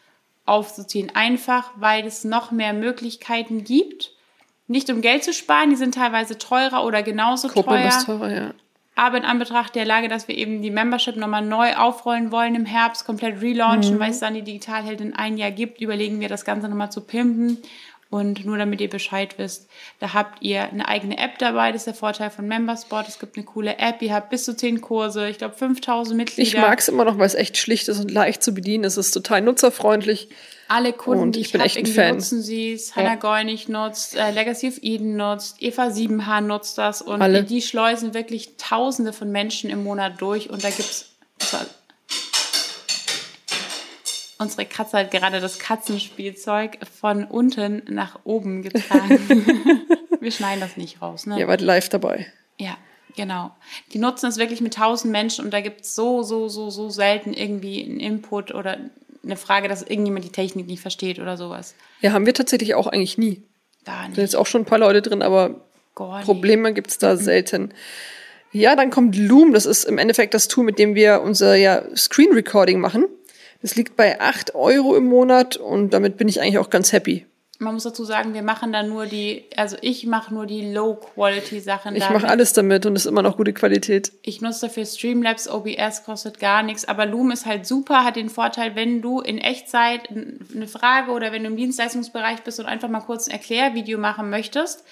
aufzuziehen. 0.44 1.10
Einfach, 1.14 1.70
weil 1.76 2.06
es 2.06 2.22
noch 2.22 2.52
mehr 2.52 2.72
Möglichkeiten 2.72 3.64
gibt. 3.64 4.12
Nicht 4.68 4.90
um 4.90 5.00
Geld 5.00 5.24
zu 5.24 5.32
sparen, 5.32 5.70
die 5.70 5.76
sind 5.76 5.94
teilweise 5.94 6.38
teurer 6.38 6.84
oder 6.84 7.02
genauso 7.02 7.48
Gruppe 7.48 7.70
teuer. 7.70 7.88
ist 7.88 8.04
teurer, 8.06 8.32
ja. 8.32 8.54
Aber 8.98 9.18
in 9.18 9.26
Anbetracht 9.26 9.74
der 9.74 9.84
Lage, 9.84 10.08
dass 10.08 10.26
wir 10.26 10.36
eben 10.36 10.62
die 10.62 10.70
Membership 10.70 11.16
nochmal 11.16 11.44
neu 11.44 11.74
aufrollen 11.76 12.32
wollen 12.32 12.54
im 12.54 12.64
Herbst, 12.64 13.04
komplett 13.04 13.42
relaunchen, 13.42 13.98
weil 13.98 14.10
es 14.10 14.20
dann 14.20 14.32
die 14.32 14.42
Digitalheldin 14.42 15.14
ein 15.14 15.36
Jahr 15.36 15.50
gibt, 15.50 15.82
überlegen 15.82 16.18
wir 16.18 16.30
das 16.30 16.46
Ganze 16.46 16.66
nochmal 16.68 16.90
zu 16.90 17.02
pimpen. 17.02 17.58
Und 18.08 18.44
nur 18.46 18.56
damit 18.56 18.80
ihr 18.80 18.88
Bescheid 18.88 19.36
wisst, 19.36 19.68
da 19.98 20.14
habt 20.14 20.40
ihr 20.40 20.62
eine 20.62 20.86
eigene 20.86 21.18
App 21.18 21.38
dabei. 21.38 21.72
Das 21.72 21.80
ist 21.82 21.86
der 21.86 21.94
Vorteil 21.94 22.30
von 22.30 22.46
Membersport. 22.46 23.08
Es 23.08 23.18
gibt 23.18 23.36
eine 23.36 23.44
coole 23.44 23.78
App. 23.78 24.00
Ihr 24.00 24.14
habt 24.14 24.30
bis 24.30 24.44
zu 24.44 24.56
10 24.56 24.80
Kurse. 24.80 25.28
Ich 25.28 25.38
glaube, 25.38 25.54
5000 25.56 26.16
Mitglieder. 26.16 26.48
Ich 26.48 26.56
mag 26.56 26.78
es 26.78 26.88
immer 26.88 27.04
noch, 27.04 27.18
weil 27.18 27.26
es 27.26 27.34
echt 27.34 27.56
schlicht 27.56 27.88
ist 27.88 27.98
und 27.98 28.10
leicht 28.12 28.44
zu 28.44 28.54
bedienen. 28.54 28.84
Es 28.84 28.96
ist 28.96 29.10
total 29.10 29.40
nutzerfreundlich. 29.42 30.28
Alle 30.68 30.92
Kunden, 30.92 31.22
Und 31.22 31.36
die 31.36 31.40
ich 31.40 31.54
ich, 31.54 31.60
habe, 31.60 31.68
irgendwie 31.68 31.92
Fan. 31.92 32.14
nutzen 32.14 32.42
sie 32.42 32.72
es. 32.72 32.94
Hannah 32.94 33.10
Ja. 33.10 33.14
Gollnig 33.16 33.68
nutzt, 33.68 34.16
äh, 34.16 34.30
Legacy 34.30 34.68
of 34.68 34.78
Eden 34.82 35.16
nutzt, 35.16 35.60
Eva 35.62 35.90
Siebenhaar 35.90 36.40
nutzt 36.40 36.78
das. 36.78 37.02
Und 37.02 37.22
Alle. 37.22 37.42
die, 37.44 37.56
die 37.56 37.62
schleusen 37.62 38.14
wirklich 38.14 38.56
Tausende 38.56 39.12
von 39.12 39.30
Menschen 39.30 39.68
im 39.70 39.82
Monat 39.84 40.20
durch. 40.20 40.48
Und 40.50 40.62
da 40.64 40.70
gibt's 40.70 41.10
so, 41.40 41.56
Unsere 44.38 44.66
Katze 44.66 44.98
hat 44.98 45.10
gerade 45.10 45.40
das 45.40 45.58
Katzenspielzeug 45.58 46.78
von 47.00 47.24
unten 47.24 47.82
nach 47.88 48.20
oben 48.24 48.62
getragen. 48.62 49.18
Wir 50.20 50.30
schneiden 50.30 50.60
das 50.60 50.76
nicht 50.76 51.00
raus, 51.00 51.26
ne? 51.26 51.38
Ihr 51.38 51.48
wart 51.48 51.60
live 51.60 51.88
dabei. 51.88 52.26
Ja, 52.58 52.76
genau. 53.16 53.50
Die 53.92 53.98
nutzen 53.98 54.26
es 54.26 54.36
wirklich 54.36 54.60
mit 54.60 54.74
tausend 54.74 55.12
Menschen 55.12 55.44
und 55.44 55.52
da 55.52 55.60
gibt 55.60 55.82
es 55.82 55.94
so, 55.94 56.22
so, 56.22 56.48
so, 56.48 56.70
so 56.70 56.90
selten 56.90 57.32
irgendwie 57.32 57.84
einen 57.84 58.00
Input 58.00 58.54
oder 58.54 58.78
eine 59.24 59.36
Frage, 59.36 59.68
dass 59.68 59.82
irgendjemand 59.82 60.24
die 60.24 60.32
Technik 60.32 60.66
nicht 60.66 60.80
versteht 60.80 61.18
oder 61.18 61.36
sowas. 61.36 61.74
Ja, 62.00 62.12
haben 62.12 62.26
wir 62.26 62.34
tatsächlich 62.34 62.74
auch 62.74 62.86
eigentlich 62.86 63.18
nie. 63.18 63.42
Da 63.84 64.02
sind 64.02 64.10
nicht. 64.10 64.18
jetzt 64.18 64.36
auch 64.36 64.46
schon 64.46 64.62
ein 64.62 64.66
paar 64.66 64.78
Leute 64.78 65.02
drin, 65.02 65.22
aber 65.22 65.48
nicht. 65.48 66.24
Probleme 66.24 66.74
gibt's 66.74 66.98
da 66.98 67.16
selten. 67.16 67.72
Ja, 68.52 68.76
dann 68.76 68.90
kommt 68.90 69.16
Loom. 69.16 69.52
Das 69.52 69.66
ist 69.66 69.84
im 69.84 69.98
Endeffekt 69.98 70.34
das 70.34 70.48
Tool, 70.48 70.64
mit 70.64 70.78
dem 70.78 70.94
wir 70.94 71.22
unser 71.22 71.56
ja, 71.56 71.82
Screen 71.96 72.32
Recording 72.32 72.80
machen. 72.80 73.06
Das 73.62 73.76
liegt 73.76 73.96
bei 73.96 74.20
8 74.20 74.54
Euro 74.54 74.96
im 74.96 75.06
Monat 75.06 75.56
und 75.56 75.90
damit 75.90 76.16
bin 76.16 76.28
ich 76.28 76.40
eigentlich 76.40 76.58
auch 76.58 76.70
ganz 76.70 76.92
happy. 76.92 77.26
Man 77.58 77.72
muss 77.72 77.84
dazu 77.84 78.04
sagen, 78.04 78.34
wir 78.34 78.42
machen 78.42 78.70
da 78.72 78.82
nur 78.82 79.06
die, 79.06 79.44
also 79.56 79.78
ich 79.80 80.04
mache 80.04 80.34
nur 80.34 80.44
die 80.44 80.72
Low-Quality-Sachen. 80.72 81.96
Ich 81.96 82.10
mache 82.10 82.28
alles 82.28 82.52
damit 82.52 82.84
und 82.84 82.96
ist 82.96 83.06
immer 83.06 83.22
noch 83.22 83.38
gute 83.38 83.54
Qualität. 83.54 84.12
Ich 84.22 84.42
nutze 84.42 84.66
dafür 84.66 84.84
Streamlabs, 84.84 85.48
OBS 85.48 86.04
kostet 86.04 86.38
gar 86.38 86.62
nichts, 86.62 86.86
aber 86.86 87.06
Loom 87.06 87.30
ist 87.30 87.46
halt 87.46 87.66
super, 87.66 88.04
hat 88.04 88.16
den 88.16 88.28
Vorteil, 88.28 88.76
wenn 88.76 89.00
du 89.00 89.20
in 89.20 89.38
Echtzeit 89.38 90.10
eine 90.10 90.68
Frage 90.68 91.12
oder 91.12 91.32
wenn 91.32 91.44
du 91.44 91.48
im 91.48 91.56
Dienstleistungsbereich 91.56 92.42
bist 92.42 92.60
und 92.60 92.66
einfach 92.66 92.90
mal 92.90 93.00
kurz 93.00 93.26
ein 93.26 93.32
Erklärvideo 93.32 93.98
machen 93.98 94.28
möchtest. 94.28 94.84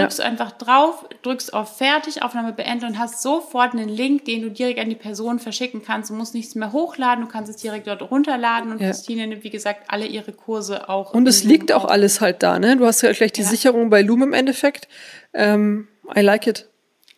Drückst 0.00 0.18
du 0.18 0.22
einfach 0.24 0.52
drauf, 0.52 1.06
drückst 1.22 1.52
auf 1.54 1.76
Fertig, 1.76 2.22
Aufnahme 2.22 2.52
beenden 2.52 2.86
und 2.86 2.98
hast 2.98 3.22
sofort 3.22 3.72
einen 3.72 3.88
Link, 3.88 4.24
den 4.24 4.42
du 4.42 4.50
direkt 4.50 4.78
an 4.80 4.88
die 4.88 4.94
Person 4.96 5.38
verschicken 5.38 5.82
kannst. 5.84 6.10
Du 6.10 6.14
musst 6.14 6.34
nichts 6.34 6.54
mehr 6.54 6.72
hochladen, 6.72 7.24
du 7.24 7.30
kannst 7.30 7.50
es 7.50 7.56
direkt 7.56 7.86
dort 7.86 8.02
runterladen 8.10 8.72
und 8.72 8.80
Ja. 8.80 8.88
Christine 8.88 9.26
nimmt, 9.26 9.44
wie 9.44 9.50
gesagt, 9.50 9.84
alle 9.88 10.06
ihre 10.06 10.32
Kurse 10.32 10.88
auch. 10.88 11.12
Und 11.14 11.26
es 11.28 11.44
liegt 11.44 11.72
auch 11.72 11.84
auf. 11.84 11.90
alles 11.90 12.20
halt 12.20 12.42
da, 12.42 12.58
ne? 12.58 12.76
Du 12.76 12.86
hast 12.86 13.02
ja 13.02 13.12
gleich 13.12 13.32
die 13.32 13.42
Ja. 13.42 13.48
Sicherung 13.48 13.90
bei 13.90 14.02
Loom 14.02 14.22
im 14.22 14.32
Endeffekt. 14.32 14.88
Ähm, 15.34 15.88
I 16.16 16.20
like 16.20 16.46
it. 16.46 16.68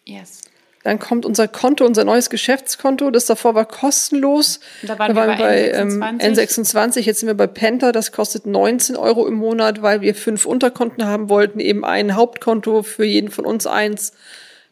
Yes. 0.04 0.42
Dann 0.84 0.98
kommt 0.98 1.24
unser 1.24 1.48
Konto, 1.48 1.86
unser 1.86 2.04
neues 2.04 2.28
Geschäftskonto. 2.28 3.10
Das 3.10 3.24
davor 3.24 3.54
war 3.54 3.64
kostenlos. 3.64 4.60
Da 4.82 4.98
waren 4.98 5.16
wir 5.16 5.24
bei 5.24 5.70
ähm, 5.70 6.02
N26. 6.02 6.74
N26. 6.74 7.00
Jetzt 7.00 7.20
sind 7.20 7.26
wir 7.26 7.34
bei 7.34 7.46
Penta. 7.46 7.90
Das 7.90 8.12
kostet 8.12 8.44
19 8.44 8.94
Euro 8.94 9.26
im 9.26 9.34
Monat, 9.34 9.80
weil 9.80 10.02
wir 10.02 10.14
fünf 10.14 10.44
Unterkonten 10.44 11.06
haben 11.06 11.30
wollten. 11.30 11.58
Eben 11.58 11.86
ein 11.86 12.14
Hauptkonto 12.14 12.82
für 12.82 13.06
jeden 13.06 13.30
von 13.30 13.46
uns 13.46 13.66
eins. 13.66 14.12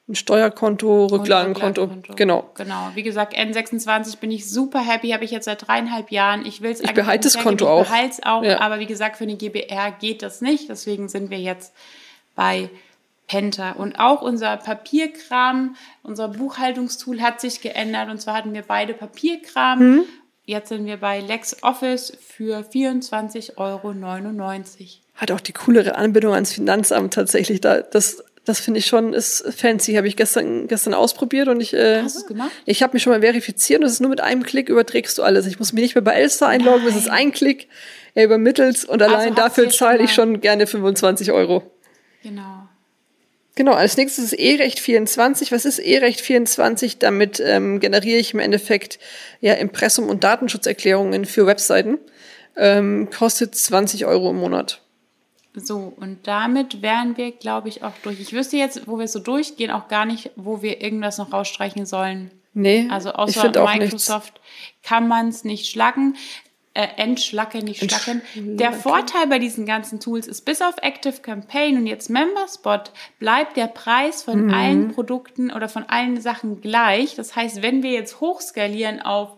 Ein 0.07 0.15
Steuerkonto, 0.15 1.07
Rücklagenkonto. 1.07 1.83
Rücklagenkonto. 1.83 2.15
Genau. 2.17 2.51
Genau. 2.57 2.91
Wie 2.95 3.03
gesagt, 3.05 3.35
N26 3.35 4.19
bin 4.19 4.31
ich 4.31 4.51
super 4.51 4.81
happy, 4.81 5.11
habe 5.11 5.25
ich 5.25 5.31
jetzt 5.31 5.47
seit 5.47 5.67
dreieinhalb 5.67 6.11
Jahren. 6.11 6.45
Ich 6.45 6.61
will 6.61 6.73
es 6.73 6.81
Ich 6.81 6.93
behalte 6.93 7.25
das 7.25 7.39
Konto 7.39 7.67
auch. 7.69 7.85
Ich 7.85 7.89
behalte 7.89 8.11
es 8.19 8.23
auch, 8.23 8.43
Ja. 8.43 8.61
aber 8.61 8.81
wie 8.81 8.87
gesagt, 8.87 9.17
für 9.17 9.25
eine 9.25 9.37
GBR 9.37 9.93
geht 9.99 10.23
das 10.23 10.43
nicht. 10.43 10.69
Deswegen 10.69 11.09
sind 11.09 11.31
wir 11.31 11.39
jetzt 11.39 11.73
bei 12.35 12.69
Penta. 13.33 13.73
Und 13.73 13.99
auch 13.99 14.21
unser 14.21 14.59
Papierkram, 14.59 15.75
unser 16.03 16.29
Buchhaltungstool 16.29 17.23
hat 17.23 17.41
sich 17.41 17.63
geändert. 17.63 18.11
Und 18.11 18.21
zwar 18.21 18.35
hatten 18.35 18.53
wir 18.53 18.63
beide 18.63 18.93
Papierkram. 18.93 19.79
Mhm. 19.79 20.05
Jetzt 20.45 20.69
sind 20.69 20.85
wir 20.85 20.99
bei 20.99 21.21
LexOffice 21.21 22.13
für 22.21 22.61
24,99 22.61 23.57
Euro. 23.57 23.95
Hat 25.15 25.31
auch 25.31 25.41
die 25.41 25.53
coolere 25.53 25.95
Anbindung 25.95 26.35
ans 26.35 26.53
Finanzamt 26.53 27.15
tatsächlich. 27.15 27.63
Da, 27.63 27.81
das 27.81 28.23
das 28.45 28.59
finde 28.59 28.81
ich 28.81 28.87
schon, 28.87 29.15
ist 29.15 29.45
fancy. 29.57 29.95
Habe 29.95 30.09
ich 30.09 30.17
gestern, 30.17 30.67
gestern 30.67 30.95
ausprobiert 30.95 31.49
und 31.49 31.61
ich. 31.61 31.73
Äh, 31.75 32.03
Hast 32.03 32.27
gemacht? 32.27 32.51
Ich 32.67 32.83
habe 32.83 32.95
mich 32.95 33.03
schon 33.03 33.13
mal 33.13 33.21
verifiziert 33.21 33.81
und 33.81 33.87
es 33.87 33.93
ist 33.93 34.01
nur 34.01 34.11
mit 34.11 34.21
einem 34.21 34.43
Klick 34.43 34.69
überträgst 34.69 35.17
du 35.17 35.23
alles. 35.23 35.47
Ich 35.47 35.59
muss 35.59 35.73
mich 35.73 35.83
nicht 35.83 35.95
mehr 35.95 36.03
bei 36.03 36.15
Elster 36.15 36.49
einloggen, 36.49 36.87
es 36.89 36.97
ist 36.97 37.09
ein 37.09 37.31
Klick, 37.31 37.69
er 38.15 38.25
übermittelt 38.25 38.85
und 38.85 39.01
allein 39.01 39.31
hast 39.31 39.39
dafür 39.39 39.71
zahle 39.71 40.03
ich 40.03 40.13
schon 40.13 40.41
gerne 40.41 40.67
25 40.67 41.31
Euro. 41.31 41.63
Genau. 42.23 42.52
Genau, 43.55 43.73
als 43.73 43.97
nächstes 43.97 44.33
ist 44.33 44.33
E-Recht 44.33 44.81
24. 44.81 45.53
Was 45.53 45.65
ist 45.65 45.79
E-Recht 45.79 46.21
24? 46.21 46.99
Damit 46.99 47.41
ähm, 47.45 47.81
generiere 47.81 48.19
ich 48.19 48.33
im 48.33 48.41
Endeffekt 48.41 48.99
ja 49.41 49.55
Impressum- 49.55 50.09
und 50.09 50.25
Datenschutzerklärungen 50.25 51.27
für 51.27 51.47
Webseiten. 51.47 51.99
Ähm, 52.57 53.11
kostet 53.11 53.55
20 53.55 54.07
Euro 54.07 54.31
im 54.31 54.37
Monat. 54.37 54.81
So, 55.55 55.93
und 55.97 56.27
damit 56.27 56.81
wären 56.81 57.17
wir, 57.19 57.31
glaube 57.31 57.69
ich, 57.69 57.83
auch 57.83 57.93
durch. 58.03 58.21
Ich 58.21 58.33
wüsste 58.33 58.57
jetzt, 58.57 58.87
wo 58.87 58.99
wir 58.99 59.07
so 59.07 59.19
durchgehen, 59.19 59.71
auch 59.71 59.89
gar 59.89 60.07
nicht, 60.07 60.31
wo 60.37 60.63
wir 60.63 60.81
irgendwas 60.81 61.19
noch 61.19 61.33
rausstreichen 61.33 61.85
sollen. 61.85 62.31
Nee, 62.55 62.89
Also 62.91 63.13
außer 63.13 63.49
auch 63.63 63.75
nichts. 63.75 63.93
Microsoft 63.93 64.41
kann 64.83 65.09
man 65.09 65.29
es 65.29 65.45
nicht 65.45 65.67
schlacken, 65.67 66.17
äh, 66.75 66.87
entschlacken, 66.97 67.65
nicht 67.65 67.85
schlacken. 67.91 68.23
Der 68.57 68.73
Vorteil 68.73 69.27
bei 69.29 69.39
diesen 69.39 69.67
ganzen 69.67 70.01
Tools 70.01 70.27
ist, 70.27 70.45
bis 70.47 70.63
auf 70.63 70.75
Active 70.81 71.21
Campaign 71.21 71.77
und 71.77 71.87
jetzt 71.87 72.09
Memberspot 72.09 72.93
bleibt 73.19 73.57
der 73.59 73.67
Preis 73.67 74.23
von 74.23 74.47
Mhm. 74.47 74.55
allen 74.55 74.89
Produkten 74.95 75.53
oder 75.53 75.69
von 75.69 75.85
allen 75.89 76.21
Sachen 76.21 76.61
gleich. 76.63 77.15
Das 77.15 77.37
heißt, 77.37 77.63
wenn 77.63 77.83
wir 77.83 77.91
jetzt 77.91 78.21
hochskalieren 78.21 79.03
auf 79.03 79.37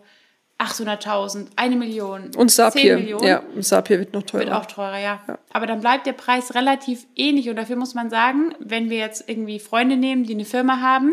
800.000, 0.57 1.47
eine 1.57 1.75
Million, 1.75 2.31
Und 2.37 2.49
10 2.49 2.71
Zapier. 2.71 2.95
Millionen, 2.97 3.25
Ja, 3.27 3.43
Zapier 3.59 3.99
wird 3.99 4.13
noch 4.13 4.23
teurer. 4.23 4.45
wird 4.45 4.53
auch 4.55 4.65
teurer, 4.65 4.97
ja. 4.99 5.19
Aber 5.51 5.67
dann 5.67 5.81
bleibt 5.81 6.05
der 6.07 6.13
Preis 6.13 6.55
relativ 6.55 7.05
ähnlich. 7.15 7.49
Und 7.49 7.57
dafür 7.57 7.75
muss 7.75 7.93
man 7.93 8.09
sagen, 8.09 8.55
wenn 8.59 8.89
wir 8.89 8.97
jetzt 8.97 9.27
irgendwie 9.27 9.59
Freunde 9.59 9.97
nehmen, 9.97 10.23
die 10.23 10.33
eine 10.33 10.45
Firma 10.45 10.79
haben, 10.79 11.11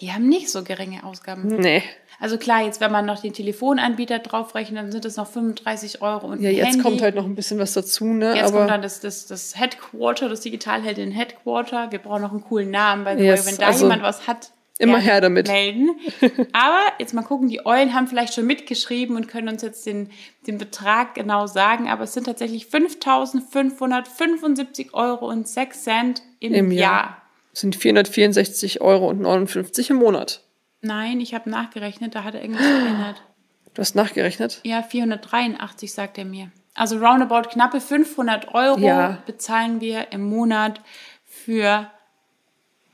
die 0.00 0.12
haben 0.12 0.28
nicht 0.28 0.50
so 0.50 0.64
geringe 0.64 1.04
Ausgaben. 1.04 1.46
Nee. 1.56 1.82
Also 2.18 2.38
klar, 2.38 2.62
jetzt 2.64 2.80
wenn 2.80 2.90
man 2.92 3.04
noch 3.06 3.20
den 3.20 3.32
Telefonanbieter 3.32 4.18
draufrechnet, 4.20 4.78
dann 4.78 4.92
sind 4.92 5.04
es 5.04 5.16
noch 5.16 5.26
35 5.28 6.02
Euro 6.02 6.26
und 6.28 6.40
Ja, 6.40 6.50
jetzt 6.50 6.66
Handy. 6.68 6.82
kommt 6.82 7.02
halt 7.02 7.14
noch 7.14 7.24
ein 7.24 7.34
bisschen 7.34 7.58
was 7.58 7.72
dazu, 7.72 8.04
ne? 8.06 8.34
Jetzt 8.34 8.48
Aber 8.48 8.58
kommt 8.58 8.70
dann 8.70 8.82
das, 8.82 9.00
das, 9.00 9.26
das 9.26 9.58
Headquarter, 9.58 10.28
das 10.28 10.40
Digitalheldin 10.40 11.10
Headquarter. 11.10 11.90
Wir 11.90 11.98
brauchen 11.98 12.22
noch 12.22 12.30
einen 12.32 12.42
coolen 12.42 12.70
Namen, 12.70 13.04
weil 13.04 13.20
Yes, 13.20 13.46
wenn 13.46 13.56
da 13.58 13.66
also 13.66 13.84
jemand 13.84 14.02
was 14.02 14.26
hat, 14.28 14.52
immer 14.78 14.98
her 14.98 15.20
damit. 15.20 15.46
melden. 15.48 15.90
Aber 16.52 16.80
jetzt 16.98 17.12
mal 17.14 17.22
gucken, 17.22 17.48
die 17.48 17.64
Eulen 17.66 17.94
haben 17.94 18.06
vielleicht 18.08 18.34
schon 18.34 18.46
mitgeschrieben 18.46 19.16
und 19.16 19.28
können 19.28 19.48
uns 19.48 19.62
jetzt 19.62 19.84
den, 19.86 20.10
den 20.46 20.58
Betrag 20.58 21.14
genau 21.14 21.46
sagen. 21.46 21.88
Aber 21.88 22.04
es 22.04 22.12
sind 22.14 22.24
tatsächlich 22.24 22.66
5.575 22.66 24.92
Euro 24.94 25.28
und 25.28 25.46
6 25.48 25.82
Cent 25.84 26.22
im, 26.40 26.52
Im 26.54 26.70
Jahr. 26.72 26.92
Jahr. 26.92 27.16
Sind 27.52 27.76
464 27.76 28.80
Euro 28.80 29.08
und 29.08 29.20
59 29.20 29.90
im 29.90 29.96
Monat. 29.96 30.42
Nein, 30.80 31.20
ich 31.20 31.34
habe 31.34 31.48
nachgerechnet, 31.50 32.14
da 32.14 32.24
hat 32.24 32.34
er 32.34 32.42
irgendwas 32.42 32.66
geändert. 32.66 33.22
Du 33.74 33.80
hast 33.80 33.94
nachgerechnet? 33.94 34.60
Ja, 34.64 34.82
483 34.82 35.92
sagt 35.92 36.18
er 36.18 36.24
mir. 36.24 36.50
Also 36.74 36.96
roundabout 36.98 37.48
knappe 37.50 37.80
500 37.80 38.54
Euro 38.54 38.78
Ja. 38.80 39.18
bezahlen 39.26 39.80
wir 39.80 40.12
im 40.12 40.22
Monat 40.22 40.80
für 41.26 41.86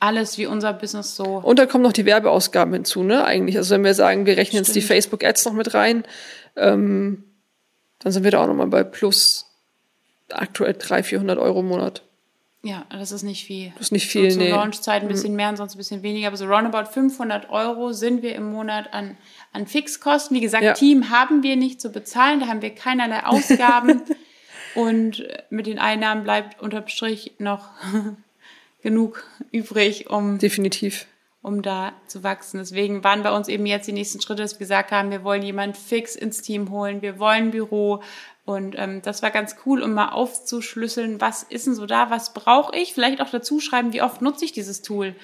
alles, 0.01 0.39
wie 0.39 0.47
unser 0.47 0.73
Business 0.73 1.17
so. 1.17 1.25
Und 1.39 1.59
da 1.59 1.67
kommen 1.67 1.83
noch 1.83 1.93
die 1.93 2.05
Werbeausgaben 2.07 2.73
hinzu, 2.75 3.03
ne? 3.03 3.25
Eigentlich. 3.25 3.57
Also 3.57 3.75
wenn 3.75 3.83
wir 3.85 3.95
sagen, 3.95 4.27
wir 4.27 4.37
rechnen 4.37 4.59
jetzt 4.59 4.75
die 4.77 4.81
Stimmt. 4.81 4.89
Facebook-Ads 4.95 5.45
noch 5.47 5.53
mit 5.55 5.75
rein, 5.75 6.05
ähm, 6.57 7.25
dann 8.01 8.13
sind 8.13 8.23
wir 8.23 8.31
da 8.31 8.43
auch 8.43 8.47
nochmal 8.47 8.69
bei 8.69 8.85
plus 8.85 9.47
aktuell 10.31 10.75
300, 10.75 11.07
400 11.07 11.39
Euro 11.39 11.61
im 11.61 11.67
Monat. 11.69 12.03
Ja, 12.65 12.87
das 12.91 13.13
ist 13.13 13.23
nicht 13.23 13.45
viel. 13.45 13.71
Das 13.75 13.83
ist 13.87 13.93
nicht 13.93 14.09
viel, 14.09 14.31
so, 14.33 14.39
nee. 14.41 14.49
Mhm. 14.49 14.55
Launchzeit 14.57 15.03
ein 15.03 15.09
bisschen 15.09 15.37
mehr, 15.37 15.49
ansonsten 15.49 15.77
ein 15.77 15.79
bisschen 15.79 16.03
weniger. 16.03 16.27
Aber 16.27 16.37
so 16.37 16.47
roundabout 16.47 16.91
500 16.91 17.51
Euro 17.51 17.93
sind 17.93 18.23
wir 18.23 18.35
im 18.35 18.51
Monat 18.51 18.93
an, 18.93 19.17
an 19.53 19.67
Fixkosten. 19.67 20.37
Wie 20.37 20.41
gesagt, 20.41 20.65
Ja. 20.65 20.73
Team 20.73 21.11
haben 21.11 21.43
wir 21.45 21.55
nicht 21.57 21.81
zu 21.81 21.91
bezahlen, 21.91 22.41
da 22.41 22.47
haben 22.49 22.61
wir 22.63 22.71
keinerlei 22.75 23.25
Ausgaben. 23.25 24.03
Und 24.75 25.27
mit 25.51 25.67
den 25.67 25.79
Einnahmen 25.79 26.25
bleibt 26.25 26.61
unterm 26.61 26.89
Strich 26.89 27.33
noch 27.39 27.69
genug 28.83 29.25
übrig, 29.51 30.11
um 30.11 30.39
Definitiv. 30.39 31.07
um 31.43 31.63
da 31.63 31.93
zu 32.07 32.23
wachsen. 32.23 32.59
Deswegen 32.59 33.03
waren 33.05 33.23
bei 33.23 33.33
uns 33.33 33.49
eben 33.49 33.67
jetzt 33.67 33.87
die 33.89 33.93
nächsten 33.93 34.21
Schritte, 34.21 34.43
dass 34.43 34.55
wir 34.55 34.59
gesagt 34.61 34.91
haben, 34.91 35.11
wir 35.11 35.25
wollen 35.25 35.43
jemand 35.43 35.77
fix 35.77 36.15
ins 36.17 36.43
Team 36.43 36.71
holen, 36.71 37.03
wir 37.03 37.19
wollen 37.19 37.45
ein 37.45 37.51
Büro. 37.51 38.03
Und 38.49 38.77
ähm, 38.79 39.03
das 39.03 39.23
war 39.23 39.31
ganz 39.31 39.57
cool, 39.67 39.83
um 39.83 39.93
mal 39.93 40.09
aufzuschlüsseln, 40.09 41.21
was 41.21 41.43
ist 41.43 41.67
denn 41.67 41.75
so 41.75 41.85
da, 41.85 42.09
was 42.09 42.33
brauche 42.33 42.75
ich? 42.75 42.95
Vielleicht 42.95 43.21
auch 43.21 43.29
dazu 43.29 43.61
schreiben, 43.61 43.93
wie 43.93 44.01
oft 44.01 44.23
nutze 44.23 44.47
ich 44.47 44.53
dieses 44.53 44.81
Tool. 44.81 45.15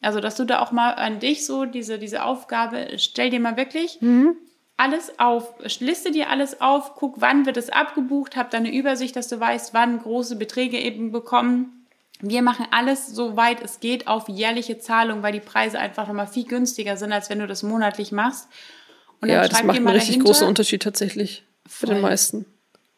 Also, 0.00 0.20
dass 0.20 0.36
du 0.36 0.44
da 0.44 0.60
auch 0.60 0.70
mal 0.70 0.92
an 0.92 1.18
dich 1.18 1.44
so 1.44 1.64
diese, 1.64 1.98
diese 1.98 2.22
Aufgabe, 2.22 2.90
stell 2.98 3.30
dir 3.30 3.40
mal 3.40 3.56
wirklich 3.56 4.00
mhm. 4.00 4.36
alles 4.76 5.18
auf, 5.18 5.54
liste 5.80 6.12
dir 6.12 6.30
alles 6.30 6.60
auf, 6.60 6.94
guck, 6.94 7.20
wann 7.20 7.46
wird 7.46 7.56
es 7.56 7.68
abgebucht, 7.68 8.36
hab 8.36 8.52
da 8.52 8.58
eine 8.58 8.72
Übersicht, 8.72 9.16
dass 9.16 9.26
du 9.26 9.40
weißt, 9.40 9.74
wann 9.74 9.98
große 9.98 10.36
Beträge 10.36 10.78
eben 10.78 11.10
bekommen 11.10 11.74
wir 12.20 12.42
machen 12.42 12.66
alles, 12.72 13.06
soweit 13.06 13.62
es 13.62 13.78
geht, 13.78 14.08
auf 14.08 14.28
jährliche 14.28 14.80
Zahlung, 14.80 15.22
weil 15.22 15.32
die 15.32 15.38
Preise 15.38 15.78
einfach 15.78 16.08
nochmal 16.08 16.26
viel 16.26 16.44
günstiger 16.44 16.96
sind, 16.96 17.12
als 17.12 17.30
wenn 17.30 17.38
du 17.38 17.46
das 17.46 17.62
monatlich 17.62 18.10
machst. 18.10 18.48
Und 19.20 19.28
ja, 19.28 19.46
das 19.46 19.62
macht 19.62 19.76
einen 19.76 19.86
richtig 19.86 20.18
großen 20.18 20.44
Unterschied 20.44 20.82
tatsächlich 20.82 21.44
für 21.64 21.86
den 21.86 22.00
meisten. 22.00 22.44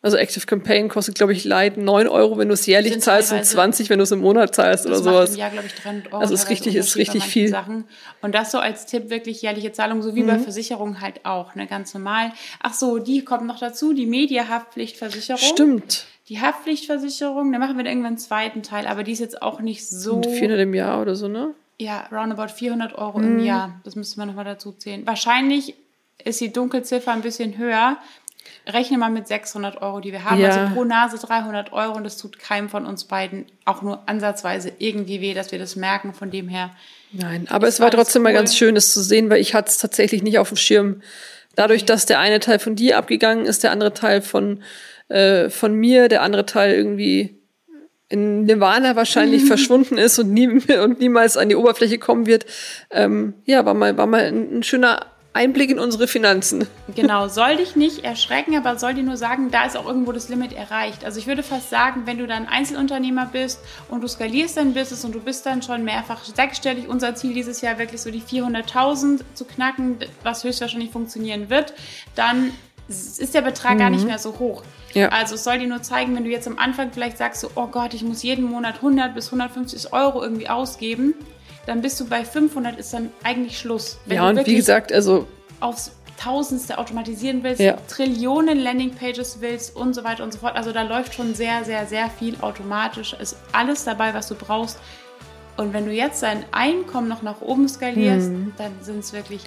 Also 0.03 0.17
Active 0.17 0.47
Campaign 0.47 0.89
kostet, 0.89 1.17
glaube 1.17 1.35
ich, 1.35 1.45
Light 1.45 1.77
9 1.77 2.09
Euro, 2.09 2.39
wenn 2.39 2.49
du 2.49 2.55
es 2.55 2.65
jährlich 2.65 2.99
zahlst 3.01 3.33
und 3.33 3.45
20, 3.45 3.91
wenn 3.91 3.99
du 3.99 4.05
es 4.05 4.11
im 4.11 4.21
Monat 4.21 4.55
zahlst 4.55 4.87
oder 4.87 4.97
sowas. 4.97 5.37
Ja, 5.37 5.51
glaube 5.51 5.67
ich, 5.67 5.75
300 5.75 6.13
Euro. 6.13 6.23
Also 6.23 6.33
ist 6.33 6.49
richtig, 6.49 6.75
ist 6.75 6.97
richtig 6.97 7.25
viel. 7.25 7.49
Sachen. 7.49 7.85
Und 8.23 8.35
das 8.35 8.51
so 8.51 8.59
als 8.59 8.87
Tipp 8.87 9.11
wirklich 9.11 9.43
jährliche 9.43 9.73
Zahlung, 9.73 10.01
so 10.01 10.15
wie 10.15 10.23
mhm. 10.23 10.29
bei 10.29 10.39
Versicherungen 10.39 11.03
halt 11.03 11.27
auch, 11.27 11.55
ne, 11.55 11.67
ganz 11.67 11.93
normal. 11.93 12.33
Ach 12.63 12.73
so, 12.73 12.99
die 12.99 13.25
kommt 13.25 13.47
noch 13.47 13.59
dazu, 13.59 13.93
die 13.93 14.07
Mediahaftpflichtversicherung. 14.07 15.43
Stimmt. 15.43 16.07
Die 16.31 16.41
Haftpflichtversicherung, 16.41 17.53
da 17.53 17.59
machen 17.59 17.77
wir 17.77 17.85
irgendwann 17.85 18.09
einen 18.09 18.19
zweiten 18.19 18.63
Teil, 18.63 18.87
aber 18.87 19.03
die 19.03 19.13
ist 19.13 19.19
jetzt 19.19 19.43
auch 19.43 19.61
nicht 19.61 19.87
so. 19.87 20.23
400 20.23 20.61
im 20.61 20.73
Jahr 20.73 21.03
oder 21.03 21.15
so, 21.15 21.29
ne? 21.29 21.55
Ja, 21.79 22.07
roundabout 22.11 22.55
400 22.55 22.95
Euro 22.97 23.19
mhm. 23.19 23.39
im 23.39 23.45
Jahr. 23.45 23.81
Das 23.85 23.97
müsste 23.97 24.19
man 24.19 24.29
nochmal 24.29 24.45
dazu 24.47 24.73
zählen. 24.73 25.07
Wahrscheinlich 25.07 25.75
ist 26.25 26.41
die 26.41 26.53
Dunkelziffer 26.53 27.13
ein 27.13 27.23
bisschen 27.23 27.59
höher. 27.59 27.99
Rechne 28.67 28.99
mal 28.99 29.11
mit 29.11 29.27
600 29.29 29.81
Euro, 29.83 30.01
die 30.01 30.13
wir 30.13 30.25
haben. 30.25 30.41
Ja. 30.41 30.51
Also 30.51 30.75
pro 30.75 30.85
Nase 30.85 31.19
300 31.19 31.73
Euro 31.73 31.97
und 31.97 32.05
das 32.05 32.17
tut 32.17 32.39
keinem 32.39 32.69
von 32.69 32.87
uns 32.87 33.05
beiden 33.05 33.47
auch 33.65 33.83
nur 33.83 34.09
ansatzweise 34.09 34.73
irgendwie 34.79 35.21
weh, 35.21 35.35
dass 35.35 35.53
wir 35.53 35.59
das 35.59 35.77
merken. 35.77 36.15
Von 36.15 36.31
dem 36.31 36.49
her. 36.49 36.71
Nein, 37.13 37.47
aber 37.51 37.67
es 37.69 37.81
war 37.81 37.91
trotzdem 37.91 38.21
cool. 38.21 38.25
mal 38.25 38.33
ganz 38.33 38.57
schön, 38.57 38.77
es 38.77 38.93
zu 38.93 39.03
sehen, 39.03 39.31
weil 39.31 39.41
ich 39.41 39.55
hatte 39.55 39.69
es 39.69 39.79
tatsächlich 39.79 40.23
nicht 40.23 40.39
auf 40.39 40.49
dem 40.49 40.57
Schirm. 40.57 41.03
Dadurch, 41.57 41.85
dass 41.85 42.07
der 42.07 42.21
eine 42.21 42.41
Teil 42.41 42.59
von 42.59 42.77
dir 42.77 42.97
abgegangen 42.97 43.47
ist, 43.47 43.65
der 43.65 43.73
andere 43.73 43.93
Teil 43.93 44.23
von 44.23 44.63
äh, 45.09 45.51
von 45.51 45.75
mir, 45.75 46.09
der 46.09 46.23
andere 46.23 46.47
Teil 46.47 46.73
irgendwie 46.73 47.41
in 48.09 48.45
Nirvana 48.45 48.97
wahrscheinlich 48.97 49.45
verschwunden 49.47 49.99
ist 49.99 50.19
und, 50.19 50.33
nie, 50.33 50.49
und 50.49 51.01
niemals 51.01 51.37
an 51.37 51.49
die 51.49 51.57
Oberfläche 51.57 51.99
kommen 51.99 52.27
wird. 52.27 52.47
Ähm, 52.91 53.35
ja, 53.45 53.65
war 53.65 53.75
mal, 53.75 53.97
war 53.97 54.07
mal 54.07 54.25
ein, 54.25 54.59
ein 54.59 54.63
schöner 54.63 55.07
Einblick 55.33 55.71
in 55.71 55.79
unsere 55.79 56.09
Finanzen. 56.09 56.67
Genau, 56.97 57.29
soll 57.29 57.57
dich 57.57 57.77
nicht 57.77 58.05
erschrecken, 58.05 58.57
aber 58.57 58.79
soll 58.79 58.95
dir 58.95 59.05
nur 59.05 59.17
sagen, 59.17 59.51
da 59.53 59.65
ist 59.65 59.77
auch 59.77 59.87
irgendwo 59.87 60.11
das 60.11 60.29
Limit 60.29 60.53
erreicht. 60.53 61.05
Also 61.05 61.21
ich 61.21 61.29
würde 61.29 61.45
fast 61.45 61.71
sagen, 61.71 62.03
wenn 62.07 62.19
du 62.19 62.27
dann 62.27 62.49
Einzelunternehmer 62.49 63.27
bist 63.27 63.61
und 63.89 64.01
du 64.03 64.09
skalierst 64.09 64.57
dein 64.57 64.75
Business 64.75 65.05
und 65.05 65.15
du 65.15 65.21
bist 65.21 65.47
dann 65.47 65.63
schon 65.63 65.85
mehrfach 65.85 66.25
sechsstellig, 66.25 66.89
unser 66.89 67.15
Ziel 67.15 67.33
dieses 67.33 67.61
Jahr 67.61 67.79
wirklich 67.79 68.01
so 68.01 68.11
die 68.11 68.23
400.000 68.23 69.21
zu 69.35 69.45
knacken, 69.45 69.99
was 70.25 70.43
höchstwahrscheinlich 70.43 70.91
funktionieren 70.91 71.49
wird, 71.49 71.75
dann 72.17 72.53
ist 72.89 73.33
der 73.33 73.43
Betrag 73.43 73.75
mhm. 73.75 73.79
gar 73.79 73.91
nicht 73.91 74.03
mhm. 74.03 74.09
mehr 74.09 74.19
so 74.19 74.37
hoch. 74.41 74.65
Ja. 74.95 75.11
Also 75.11 75.37
es 75.37 75.45
soll 75.45 75.61
dir 75.61 75.69
nur 75.69 75.83
zeigen, 75.83 76.17
wenn 76.17 76.25
du 76.25 76.31
jetzt 76.31 76.49
am 76.49 76.59
Anfang 76.59 76.91
vielleicht 76.93 77.19
sagst, 77.19 77.41
so, 77.41 77.51
oh 77.55 77.69
Gott, 77.69 77.95
ich 77.95 78.03
muss 78.03 78.25
jeden 78.25 78.45
Monat 78.45 78.77
100 78.77 79.15
bis 79.15 79.27
150 79.27 79.93
Euro 79.93 80.23
irgendwie 80.23 80.49
ausgeben, 80.49 81.15
dann 81.71 81.83
bist 81.83 82.01
du 82.01 82.09
bei 82.09 82.25
500 82.25 82.77
ist 82.81 82.93
dann 82.93 83.11
eigentlich 83.23 83.57
Schluss. 83.57 84.01
Wenn 84.05 84.17
ja, 84.17 84.29
und 84.29 84.45
wie 84.45 84.57
gesagt, 84.57 84.93
also 84.93 85.29
aufs 85.61 85.93
Tausendste 86.19 86.79
automatisieren 86.79 87.45
willst, 87.45 87.61
ja. 87.61 87.77
Trillionen 87.87 88.59
Landingpages 88.59 89.41
willst 89.41 89.77
und 89.77 89.95
so 89.95 90.03
weiter 90.03 90.25
und 90.25 90.33
so 90.33 90.41
fort. 90.41 90.57
Also 90.57 90.73
da 90.73 90.83
läuft 90.83 91.15
schon 91.15 91.33
sehr, 91.33 91.65
sehr, 91.65 91.87
sehr 91.87 92.11
viel 92.11 92.37
automatisch. 92.41 93.13
Ist 93.13 93.37
alles 93.53 93.85
dabei, 93.85 94.13
was 94.15 94.27
du 94.27 94.35
brauchst. 94.35 94.81
Und 95.57 95.73
wenn 95.73 95.87
du 95.87 95.93
jetzt 95.93 96.25
dein 96.25 96.45
Einkommen 96.51 97.07
noch 97.07 97.23
nach 97.23 97.41
oben 97.41 97.69
skalierst, 97.69 98.31
mhm. 98.31 98.53
dann 98.59 98.73
sind 98.81 98.99
es 98.99 99.13
wirklich 99.13 99.43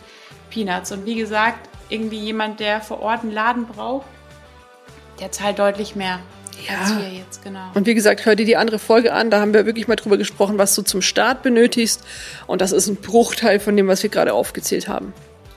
Peanuts. 0.50 0.94
Und 0.94 1.06
wie 1.06 1.16
gesagt, 1.16 1.68
irgendwie 1.90 2.20
jemand, 2.20 2.62
der 2.62 2.80
vor 2.80 3.02
Ort 3.02 3.24
einen 3.24 3.34
Laden 3.34 3.68
braucht, 3.68 4.08
der 5.20 5.34
zahlt 5.34 5.60
deutlich 5.60 5.98
mehr. 5.98 6.22
Ja. 6.68 7.00
Jetzt, 7.00 7.44
genau. 7.44 7.72
Und 7.74 7.86
wie 7.86 7.94
gesagt, 7.94 8.26
hör 8.26 8.36
dir 8.36 8.46
die 8.46 8.58
andere 8.58 8.80
Folge 8.80 9.14
an. 9.14 9.30
Da 9.30 9.40
haben 9.40 9.54
wir 9.54 9.66
wirklich 9.66 9.88
mal 9.88 9.96
drüber 9.96 10.18
gesprochen, 10.18 10.58
was 10.58 10.76
du 10.76 10.82
zum 10.82 11.02
Start 11.02 11.44
benötigst. 11.44 12.04
Und 12.48 12.62
das 12.62 12.72
ist 12.72 12.88
ein 12.88 12.96
Bruchteil 12.96 13.60
von 13.60 13.76
dem, 13.76 13.88
was 13.88 14.04
wir 14.04 14.10
gerade 14.10 14.34
aufgezählt 14.34 14.88
haben. 14.88 15.14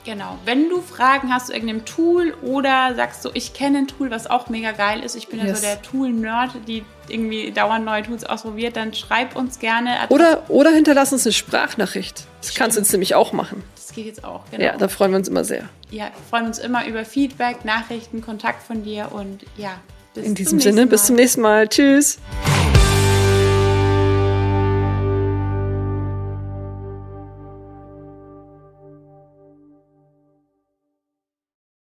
Genau. 0.07 0.37
Wenn 0.45 0.69
du 0.69 0.81
Fragen 0.81 1.33
hast 1.33 1.47
zu 1.47 1.53
irgendeinem 1.53 1.83
Tool 1.83 2.33
oder 2.41 2.95
sagst 2.95 3.23
so, 3.23 3.31
ich 3.33 3.53
kenne 3.53 3.79
ein 3.79 3.87
Tool, 3.89 4.09
was 4.09 4.29
auch 4.29 4.47
mega 4.47 4.71
geil 4.71 5.03
ist, 5.03 5.17
ich 5.17 5.27
bin 5.27 5.39
yes. 5.39 5.47
ja 5.49 5.55
so 5.55 5.61
der 5.63 5.81
Tool-Nerd, 5.81 6.51
die 6.65 6.85
irgendwie 7.09 7.51
dauernd 7.51 7.83
neue 7.83 8.03
Tools 8.03 8.23
ausprobiert, 8.23 8.77
dann 8.77 8.93
schreib 8.93 9.35
uns 9.35 9.59
gerne. 9.59 9.97
Oder, 10.07 10.49
oder 10.49 10.69
hinterlass 10.69 11.11
uns 11.11 11.25
eine 11.25 11.33
Sprachnachricht. 11.33 12.23
Das 12.39 12.51
Stimmt. 12.51 12.57
kannst 12.57 12.77
du 12.77 12.81
jetzt 12.81 12.91
nämlich 12.93 13.15
auch 13.15 13.33
machen. 13.33 13.63
Das 13.75 13.91
geht 13.93 14.05
jetzt 14.05 14.23
auch, 14.23 14.43
genau. 14.49 14.63
Ja, 14.63 14.77
da 14.77 14.87
freuen 14.87 15.11
wir 15.11 15.17
uns 15.17 15.27
immer 15.27 15.43
sehr. 15.43 15.67
Ja, 15.89 16.05
wir 16.05 16.11
freuen 16.29 16.45
uns 16.45 16.59
immer 16.59 16.87
über 16.87 17.03
Feedback, 17.03 17.65
Nachrichten, 17.65 18.21
Kontakt 18.21 18.63
von 18.63 18.83
dir 18.83 19.11
und 19.11 19.43
ja, 19.57 19.71
bis 20.17 20.25
In 20.25 20.35
diesem 20.35 20.59
Sinne, 20.59 20.87
bis 20.87 21.05
zum 21.05 21.15
nächsten 21.15 21.41
Mal. 21.41 21.67
Tschüss. 21.67 22.17